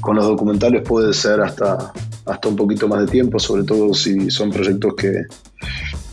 Con 0.00 0.14
los 0.14 0.24
documentales 0.24 0.82
puede 0.82 1.12
ser 1.12 1.40
hasta 1.40 1.92
hasta 2.26 2.48
un 2.48 2.54
poquito 2.54 2.86
más 2.86 3.00
de 3.00 3.06
tiempo, 3.08 3.40
sobre 3.40 3.64
todo 3.64 3.92
si 3.92 4.30
son 4.30 4.52
proyectos 4.52 4.94
que, 4.94 5.24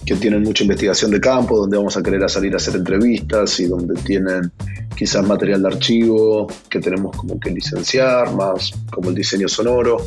que 0.03 0.15
tienen 0.15 0.41
mucha 0.41 0.63
investigación 0.63 1.11
de 1.11 1.21
campo, 1.21 1.59
donde 1.59 1.77
vamos 1.77 1.95
a 1.95 2.01
querer 2.01 2.27
salir 2.31 2.53
a 2.53 2.57
hacer 2.57 2.75
entrevistas 2.75 3.59
y 3.59 3.67
donde 3.67 3.93
tienen 4.01 4.51
quizás 4.95 5.27
material 5.27 5.61
de 5.61 5.67
archivo 5.67 6.47
que 6.69 6.79
tenemos 6.79 7.15
como 7.15 7.39
que 7.39 7.51
licenciar, 7.51 8.33
más 8.33 8.71
como 8.89 9.09
el 9.09 9.15
diseño 9.15 9.47
sonoro. 9.47 9.97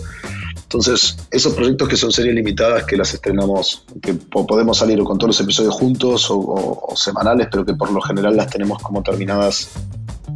Entonces, 0.76 1.16
esos 1.30 1.54
proyectos 1.54 1.88
que 1.88 1.96
son 1.96 2.12
series 2.12 2.34
limitadas, 2.34 2.84
que 2.84 2.98
las 2.98 3.14
estrenamos, 3.14 3.82
que 4.02 4.12
podemos 4.12 4.76
salir 4.76 5.02
con 5.04 5.16
todos 5.16 5.28
los 5.28 5.40
episodios 5.40 5.74
juntos 5.74 6.26
o, 6.28 6.92
semanales, 6.94 7.48
pero 7.50 7.64
que 7.64 7.72
por 7.72 7.90
lo 7.90 8.00
general 8.02 8.36
las 8.36 8.48
tenemos 8.48 8.82
como 8.82 9.02
terminadas 9.02 9.70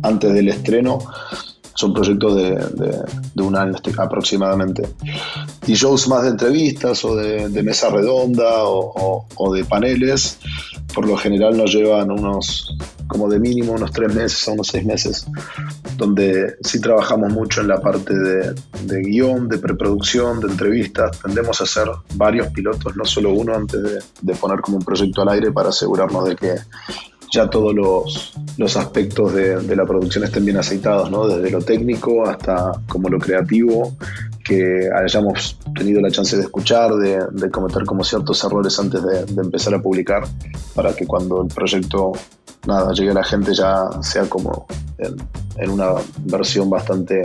antes 0.03 0.33
del 0.33 0.48
estreno, 0.48 0.98
son 1.74 1.92
proyectos 1.92 2.37
de, 2.37 3.42
un 3.42 3.55
año 3.55 3.74
aproximadamente. 3.98 4.88
Y 5.66 5.74
shows 5.74 6.09
más 6.09 6.22
de 6.22 6.31
entrevistas 6.31 7.05
o 7.05 7.14
de, 7.16 7.62
mesa 7.62 7.90
redonda 7.90 8.64
o, 8.64 9.53
de 9.53 9.62
paneles, 9.66 10.38
por 10.94 11.07
lo 11.07 11.18
general 11.18 11.55
nos 11.55 11.70
llevan 11.70 12.11
unos, 12.11 12.79
como 13.09 13.29
de 13.29 13.38
mínimo, 13.38 13.72
unos 13.72 13.92
tres 13.92 14.14
meses 14.14 14.48
a 14.48 14.53
unos 14.53 14.68
seis 14.68 14.87
meses, 14.87 15.26
donde 16.00 16.56
sí 16.62 16.80
trabajamos 16.80 17.30
mucho 17.30 17.60
en 17.60 17.68
la 17.68 17.80
parte 17.80 18.14
de, 18.14 18.54
de 18.84 19.02
guion, 19.02 19.48
de 19.48 19.58
preproducción, 19.58 20.40
de 20.40 20.48
entrevistas. 20.48 21.20
Tendemos 21.20 21.60
a 21.60 21.64
hacer 21.64 21.88
varios 22.14 22.48
pilotos, 22.48 22.96
no 22.96 23.04
solo 23.04 23.34
uno, 23.34 23.54
antes 23.54 23.82
de, 24.22 24.34
poner 24.34 24.60
como 24.60 24.78
un 24.78 24.82
proyecto 24.82 25.20
al 25.20 25.28
aire 25.28 25.52
para 25.52 25.68
asegurarnos 25.68 26.24
de 26.24 26.36
que 26.36 26.54
ya 27.30 27.50
todos 27.50 27.74
los, 27.74 28.32
los 28.56 28.76
aspectos 28.78 29.34
de, 29.34 29.60
de, 29.60 29.76
la 29.76 29.84
producción 29.84 30.24
estén 30.24 30.46
bien 30.46 30.56
aceitados, 30.56 31.10
¿no? 31.10 31.28
desde 31.28 31.50
lo 31.50 31.60
técnico 31.60 32.26
hasta 32.26 32.72
como 32.88 33.10
lo 33.10 33.18
creativo, 33.18 33.94
que 34.44 34.88
hayamos 34.94 35.59
tenido 35.74 36.00
la 36.00 36.11
chance 36.11 36.37
de 36.37 36.42
escuchar, 36.42 36.94
de, 36.94 37.24
de 37.33 37.50
cometer 37.50 37.85
como 37.85 38.05
ciertos 38.05 38.42
errores 38.44 38.79
antes 38.79 39.03
de, 39.03 39.24
de, 39.26 39.42
empezar 39.42 39.74
a 39.74 39.83
publicar, 39.83 40.24
para 40.74 40.94
que 40.94 41.07
cuando 41.07 41.42
el 41.42 41.48
proyecto 41.48 42.12
nada, 42.66 42.92
llegue 42.92 43.11
a 43.11 43.14
la 43.14 43.24
gente 43.24 43.55
ya 43.55 43.88
sea 44.03 44.24
como 44.24 44.66
en, 44.98 45.16
en 45.57 45.70
una 45.70 45.92
versión 46.24 46.68
bastante 46.68 47.22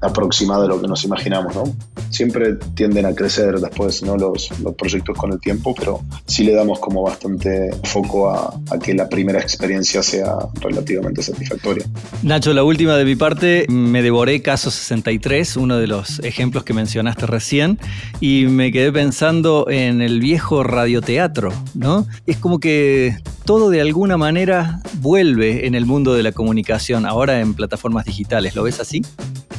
aproximada 0.00 0.62
de 0.62 0.68
lo 0.68 0.80
que 0.80 0.86
nos 0.86 1.04
imaginamos, 1.04 1.54
¿no? 1.54 1.64
Siempre 2.10 2.54
tienden 2.74 3.06
a 3.06 3.14
crecer 3.14 3.58
después, 3.58 4.02
¿no? 4.02 4.16
Los, 4.16 4.50
los 4.60 4.74
proyectos 4.74 5.16
con 5.16 5.32
el 5.32 5.40
tiempo, 5.40 5.74
pero 5.76 6.00
sí 6.26 6.44
le 6.44 6.54
damos 6.54 6.78
como 6.78 7.02
bastante 7.02 7.70
foco 7.84 8.30
a, 8.30 8.54
a, 8.70 8.78
que 8.78 8.94
la 8.94 9.08
primera 9.08 9.40
experiencia 9.40 10.02
sea 10.02 10.36
relativamente 10.60 11.22
satisfactoria. 11.22 11.84
Nacho, 12.22 12.52
la 12.52 12.62
última 12.62 12.96
de 12.96 13.04
mi 13.04 13.16
parte, 13.16 13.66
me 13.68 14.02
devoré 14.02 14.40
Caso 14.40 14.70
63, 14.70 15.56
uno 15.56 15.78
de 15.78 15.86
los 15.88 16.20
ejemplos 16.20 16.47
que 16.50 16.74
mencionaste 16.74 17.26
recién, 17.26 17.78
y 18.20 18.46
me 18.46 18.72
quedé 18.72 18.92
pensando 18.92 19.66
en 19.68 20.02
el 20.02 20.20
viejo 20.20 20.62
radioteatro, 20.62 21.52
¿no? 21.74 22.06
Es 22.26 22.36
como 22.36 22.60
que 22.60 23.16
todo 23.44 23.70
de 23.70 23.80
alguna 23.80 24.16
manera 24.16 24.80
vuelve 25.00 25.66
en 25.66 25.74
el 25.74 25.86
mundo 25.86 26.14
de 26.14 26.22
la 26.22 26.32
comunicación, 26.32 27.06
ahora 27.06 27.40
en 27.40 27.54
plataformas 27.54 28.04
digitales, 28.04 28.54
¿lo 28.54 28.62
ves 28.62 28.80
así? 28.80 29.02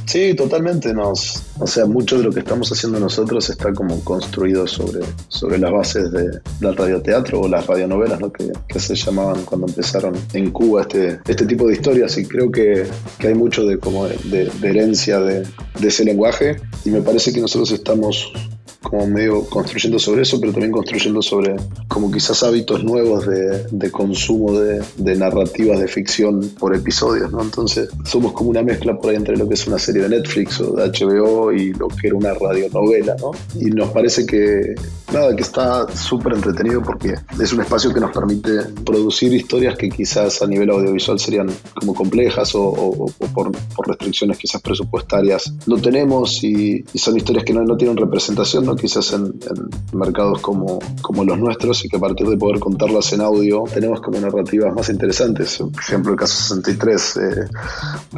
Sí, 0.10 0.34
totalmente. 0.34 0.92
Nos, 0.92 1.44
o 1.60 1.68
sea, 1.68 1.86
mucho 1.86 2.18
de 2.18 2.24
lo 2.24 2.32
que 2.32 2.40
estamos 2.40 2.72
haciendo 2.72 3.00
nosotros 3.00 3.48
está 3.48 3.72
como 3.72 4.04
construido 4.04 4.66
sobre, 4.66 5.06
sobre 5.28 5.60
las 5.60 5.72
bases 5.72 6.12
de, 6.12 6.32
del 6.60 6.76
radioteatro 6.76 7.42
o 7.42 7.48
las 7.48 7.68
radionovelas, 7.68 8.20
¿no? 8.20 8.32
que, 8.32 8.80
se 8.80 8.96
llamaban 8.96 9.46
cuando 9.46 9.68
empezaron 9.68 10.16
en 10.34 10.50
Cuba 10.50 10.82
este, 10.82 11.20
este 11.28 11.46
tipo 11.46 11.68
de 11.68 11.74
historias. 11.74 12.18
Y 12.18 12.26
creo 12.26 12.52
que, 12.52 12.88
que 13.20 13.28
hay 13.28 13.36
mucho 13.36 13.68
de, 13.68 13.78
como 13.78 14.08
de, 14.08 14.50
de 14.50 14.68
herencia 14.68 15.20
de, 15.20 15.44
de 15.80 15.88
ese 15.88 16.04
lenguaje. 16.04 16.60
Y 16.86 16.90
me 16.90 17.02
parece 17.02 17.32
que 17.32 17.40
nosotros 17.40 17.70
estamos 17.70 18.34
como 18.82 19.08
medio 19.08 19.44
construyendo 19.46 20.00
sobre 20.00 20.22
eso, 20.22 20.40
pero 20.40 20.54
también 20.54 20.72
construyendo 20.72 21.22
sobre 21.22 21.56
como 21.88 22.10
quizás 22.12 22.44
hábitos 22.44 22.84
nuevos 22.84 23.28
de, 23.28 23.66
de 23.70 23.92
consumo 23.92 24.58
de, 24.58 24.82
de, 24.98 25.16
narrativas 25.16 25.80
de 25.80 25.88
ficción 25.88 26.50
por 26.58 26.74
episodios, 26.74 27.32
¿no? 27.32 27.42
Entonces 27.42 27.90
somos 28.06 28.32
como 28.32 28.50
una 28.52 28.64
mezcla 28.64 28.98
por 28.98 29.10
ahí 29.10 29.18
entre 29.18 29.36
lo 29.36 29.48
que 29.48 29.56
es 29.56 29.68
una 29.68 29.80
serie 29.80 30.04
de 30.04 30.10
Netflix 30.10 30.62
o 30.62 30.74
de 30.74 30.88
HBO 30.88 31.52
y 31.52 31.74
lo 31.74 31.90
que 31.90 32.08
era 32.08 32.16
una 32.16 32.34
radionovela, 32.34 33.16
¿no? 33.20 33.32
Y 33.60 33.66
nos 33.66 33.90
parece 33.90 34.26
que, 34.26 34.76
nada, 35.12 35.36
que 35.36 35.42
está 35.42 35.90
súper 35.96 36.34
entretenido 36.34 36.82
porque 36.82 37.16
es 37.40 37.54
un 37.54 37.62
espacio 37.62 37.94
que 37.94 38.00
nos 38.00 38.12
permite 38.12 38.64
producir 38.86 39.34
historias 39.34 39.78
que 39.78 39.90
quizás 39.90 40.42
a 40.42 40.48
nivel 40.48 40.70
audiovisual 40.70 41.20
serían 41.20 41.50
como 41.74 41.94
complejas 41.94 42.52
o, 42.56 43.06
por, 43.34 43.52
restricciones 43.88 44.38
quizás 44.38 44.62
presupuestarias 44.62 45.54
no 45.66 45.78
tenemos 45.78 46.44
y, 46.44 46.84
son 46.96 47.18
historias 47.18 47.46
que 47.46 47.54
no, 47.54 47.64
no 47.64 47.78
tienen 47.78 47.98
representación 47.98 48.76
quizás 48.76 49.14
en, 49.14 49.26
en, 49.26 49.98
mercados 49.98 50.42
como, 50.42 50.80
como 51.02 51.24
los 51.24 51.40
nuestros 51.40 51.84
y 51.86 51.90
que 51.90 51.98
a 51.98 52.00
partir 52.00 52.28
de 52.28 52.38
poder 52.38 52.60
contarlas 52.60 53.12
en 53.14 53.22
audio 53.22 53.64
tenemos 53.74 54.02
como 54.02 54.20
narrativas 54.20 54.74
más 54.74 54.90
interesantes. 54.90 55.58
Por 55.58 55.82
ejemplo, 55.82 56.12
el 56.12 56.18
caso 56.18 56.36
63, 56.56 57.18
eh, 57.18 57.22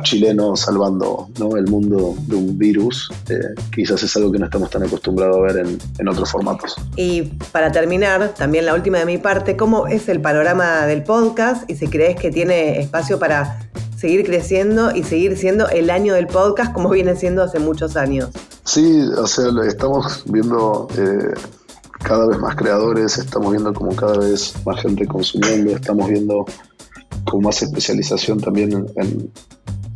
chileno 0.03 0.55
salvando 0.55 1.29
¿no? 1.39 1.55
el 1.55 1.67
mundo 1.67 2.15
de 2.27 2.35
un 2.35 2.57
virus, 2.57 3.11
eh, 3.29 3.39
quizás 3.73 4.01
es 4.03 4.15
algo 4.17 4.31
que 4.31 4.39
no 4.39 4.45
estamos 4.45 4.69
tan 4.69 4.83
acostumbrados 4.83 5.37
a 5.37 5.41
ver 5.41 5.65
en, 5.65 5.77
en 5.99 6.07
otros 6.07 6.31
formatos. 6.31 6.75
Y 6.95 7.23
para 7.51 7.71
terminar, 7.71 8.33
también 8.37 8.65
la 8.65 8.73
última 8.73 8.99
de 8.99 9.05
mi 9.05 9.17
parte, 9.17 9.55
¿cómo 9.55 9.87
es 9.87 10.09
el 10.09 10.21
panorama 10.21 10.85
del 10.85 11.03
podcast 11.03 11.69
y 11.69 11.75
si 11.75 11.87
crees 11.87 12.19
que 12.19 12.31
tiene 12.31 12.79
espacio 12.79 13.17
para 13.17 13.71
seguir 14.01 14.25
creciendo 14.25 14.95
y 14.95 15.03
seguir 15.03 15.37
siendo 15.37 15.69
el 15.69 15.91
año 15.91 16.15
del 16.15 16.25
podcast 16.25 16.73
como 16.73 16.89
viene 16.89 17.15
siendo 17.15 17.43
hace 17.43 17.59
muchos 17.59 17.95
años. 17.95 18.29
Sí, 18.63 18.99
o 19.15 19.27
sea, 19.27 19.45
estamos 19.67 20.23
viendo 20.25 20.87
eh, 20.97 21.35
cada 22.03 22.25
vez 22.25 22.39
más 22.39 22.55
creadores, 22.55 23.19
estamos 23.19 23.51
viendo 23.51 23.71
como 23.71 23.95
cada 23.95 24.17
vez 24.17 24.55
más 24.65 24.81
gente 24.81 25.05
consumiendo, 25.05 25.75
estamos 25.75 26.09
viendo 26.09 26.45
como 27.29 27.43
más 27.43 27.61
especialización 27.61 28.39
también 28.39 28.87
en, 28.95 29.31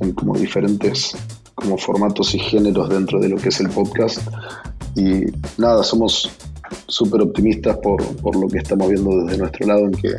en, 0.02 0.12
como 0.12 0.38
diferentes 0.38 1.18
como 1.56 1.76
formatos 1.76 2.36
y 2.36 2.40
géneros 2.40 2.90
dentro 2.90 3.20
de 3.20 3.30
lo 3.30 3.38
que 3.38 3.50
es 3.50 3.60
el 3.60 3.70
podcast. 3.70 4.20
Y 4.96 5.24
nada, 5.58 5.84
somos 5.84 6.30
súper 6.88 7.22
optimistas 7.22 7.78
por, 7.78 8.04
por, 8.18 8.36
lo 8.36 8.48
que 8.48 8.58
estamos 8.58 8.90
viendo 8.90 9.24
desde 9.24 9.38
nuestro 9.38 9.68
lado, 9.68 9.86
en 9.86 9.92
que 9.92 10.10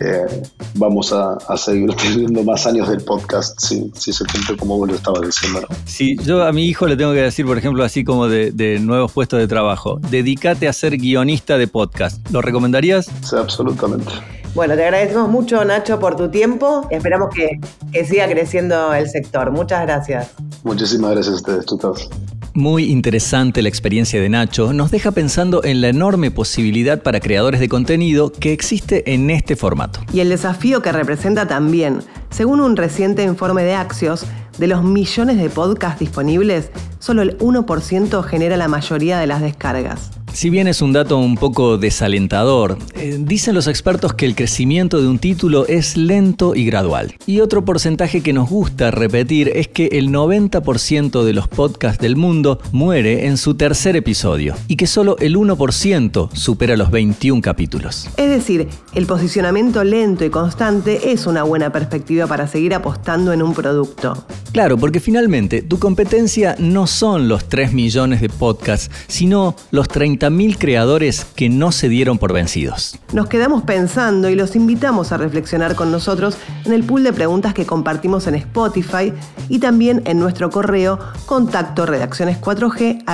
eh, 0.00 0.42
vamos 0.74 1.12
a, 1.12 1.34
a, 1.48 1.56
seguir 1.56 1.92
teniendo 2.02 2.42
más 2.42 2.66
años 2.66 2.88
del 2.88 3.00
podcast 3.02 3.58
si, 3.60 3.90
si 3.94 4.12
se 4.12 4.24
cumple 4.26 4.56
como 4.56 4.78
vos 4.78 4.88
lo 4.88 4.94
estabas 4.94 5.22
diciendo. 5.22 5.60
¿no? 5.62 5.76
Sí, 5.84 6.16
yo 6.24 6.42
a 6.44 6.52
mi 6.52 6.64
hijo 6.64 6.86
le 6.86 6.96
tengo 6.96 7.12
que 7.12 7.22
decir, 7.22 7.46
por 7.46 7.58
ejemplo, 7.58 7.84
así 7.84 8.04
como 8.04 8.28
de, 8.28 8.52
de 8.52 8.78
nuevos 8.78 9.12
puestos 9.12 9.38
de 9.38 9.48
trabajo, 9.48 10.00
dedícate 10.10 10.68
a 10.68 10.72
ser 10.72 10.96
guionista 10.96 11.58
de 11.58 11.66
podcast. 11.66 12.28
¿Lo 12.30 12.42
recomendarías? 12.42 13.06
Sí, 13.22 13.36
absolutamente. 13.36 14.12
Bueno, 14.54 14.74
te 14.74 14.84
agradecemos 14.84 15.28
mucho, 15.28 15.64
Nacho, 15.64 16.00
por 16.00 16.16
tu 16.16 16.30
tiempo 16.30 16.86
y 16.90 16.94
esperamos 16.94 17.28
que, 17.34 17.60
que 17.92 18.04
siga 18.04 18.26
creciendo 18.28 18.92
el 18.94 19.08
sector. 19.08 19.50
Muchas 19.50 19.82
gracias. 19.82 20.30
Muchísimas 20.64 21.12
gracias 21.12 21.34
a 21.34 21.36
ustedes, 21.36 21.66
chicos. 21.66 22.10
Muy 22.58 22.90
interesante 22.90 23.62
la 23.62 23.68
experiencia 23.68 24.20
de 24.20 24.28
Nacho, 24.28 24.72
nos 24.72 24.90
deja 24.90 25.12
pensando 25.12 25.62
en 25.62 25.80
la 25.80 25.90
enorme 25.90 26.32
posibilidad 26.32 27.00
para 27.04 27.20
creadores 27.20 27.60
de 27.60 27.68
contenido 27.68 28.32
que 28.32 28.52
existe 28.52 29.14
en 29.14 29.30
este 29.30 29.54
formato. 29.54 30.00
Y 30.12 30.18
el 30.18 30.28
desafío 30.28 30.82
que 30.82 30.90
representa 30.90 31.46
también. 31.46 32.00
Según 32.30 32.60
un 32.60 32.76
reciente 32.76 33.22
informe 33.22 33.62
de 33.62 33.74
Axios, 33.74 34.26
de 34.58 34.66
los 34.66 34.82
millones 34.82 35.36
de 35.36 35.50
podcasts 35.50 36.00
disponibles, 36.00 36.72
solo 36.98 37.22
el 37.22 37.38
1% 37.38 38.24
genera 38.24 38.56
la 38.56 38.66
mayoría 38.66 39.20
de 39.20 39.28
las 39.28 39.40
descargas. 39.40 40.17
Si 40.38 40.50
bien 40.50 40.68
es 40.68 40.82
un 40.82 40.92
dato 40.92 41.18
un 41.18 41.34
poco 41.34 41.78
desalentador, 41.78 42.78
eh, 42.94 43.16
dicen 43.18 43.56
los 43.56 43.66
expertos 43.66 44.14
que 44.14 44.24
el 44.24 44.36
crecimiento 44.36 45.02
de 45.02 45.08
un 45.08 45.18
título 45.18 45.66
es 45.66 45.96
lento 45.96 46.54
y 46.54 46.64
gradual. 46.64 47.16
Y 47.26 47.40
otro 47.40 47.64
porcentaje 47.64 48.20
que 48.20 48.32
nos 48.32 48.48
gusta 48.48 48.92
repetir 48.92 49.50
es 49.52 49.66
que 49.66 49.86
el 49.86 50.10
90% 50.10 51.24
de 51.24 51.32
los 51.32 51.48
podcasts 51.48 52.00
del 52.00 52.14
mundo 52.14 52.60
muere 52.70 53.26
en 53.26 53.36
su 53.36 53.54
tercer 53.54 53.96
episodio 53.96 54.54
y 54.68 54.76
que 54.76 54.86
solo 54.86 55.16
el 55.18 55.34
1% 55.34 56.30
supera 56.32 56.76
los 56.76 56.92
21 56.92 57.42
capítulos. 57.42 58.08
Es 58.16 58.30
decir, 58.30 58.68
el 58.94 59.06
posicionamiento 59.06 59.82
lento 59.82 60.24
y 60.24 60.30
constante 60.30 61.10
es 61.10 61.26
una 61.26 61.42
buena 61.42 61.72
perspectiva 61.72 62.28
para 62.28 62.46
seguir 62.46 62.74
apostando 62.74 63.32
en 63.32 63.42
un 63.42 63.54
producto. 63.54 64.24
Claro, 64.52 64.78
porque 64.78 65.00
finalmente 65.00 65.62
tu 65.62 65.80
competencia 65.80 66.54
no 66.60 66.86
son 66.86 67.26
los 67.26 67.48
3 67.48 67.72
millones 67.72 68.20
de 68.20 68.28
podcasts, 68.28 68.88
sino 69.08 69.56
los 69.72 69.88
30 69.88 70.27
mil 70.30 70.58
creadores 70.58 71.24
que 71.24 71.48
no 71.48 71.72
se 71.72 71.88
dieron 71.88 72.18
por 72.18 72.32
vencidos. 72.32 72.98
Nos 73.12 73.28
quedamos 73.28 73.62
pensando 73.62 74.28
y 74.28 74.34
los 74.34 74.56
invitamos 74.56 75.12
a 75.12 75.16
reflexionar 75.16 75.74
con 75.74 75.90
nosotros 75.90 76.36
en 76.64 76.72
el 76.72 76.84
pool 76.84 77.04
de 77.04 77.12
preguntas 77.12 77.54
que 77.54 77.66
compartimos 77.66 78.26
en 78.26 78.34
Spotify 78.36 79.12
y 79.48 79.58
también 79.58 80.02
en 80.04 80.18
nuestro 80.18 80.50
correo 80.50 80.98
contacto 81.26 81.86
redacciones4g 81.86 83.04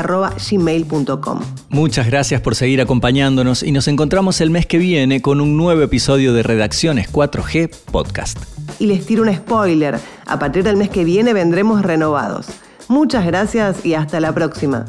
gmail.com. 0.51 1.41
Muchas 1.69 2.07
gracias 2.07 2.41
por 2.41 2.55
seguir 2.55 2.81
acompañándonos 2.81 3.63
y 3.63 3.73
nos 3.73 3.89
encontramos 3.89 4.41
el 4.41 4.51
mes 4.51 4.67
que 4.67 4.79
viene 4.79 5.23
con 5.23 5.41
un 5.41 5.57
nuevo 5.57 5.83
episodio 5.83 6.33
de 6.33 6.43
Redacciones 6.43 7.13
4G 7.13 7.71
Podcast. 7.91 8.39
Y 8.79 8.87
les 8.87 9.07
tiro 9.07 9.23
un 9.23 9.35
spoiler, 9.35 9.99
a 10.27 10.39
partir 10.39 10.65
del 10.65 10.77
mes 10.77 10.89
que 10.89 11.05
viene 11.05 11.33
vendremos 11.33 11.83
renovados. 11.83 12.47
Muchas 12.89 13.25
gracias 13.25 13.85
y 13.85 13.95
hasta 13.95 14.21
la 14.21 14.33
próxima. 14.33 14.87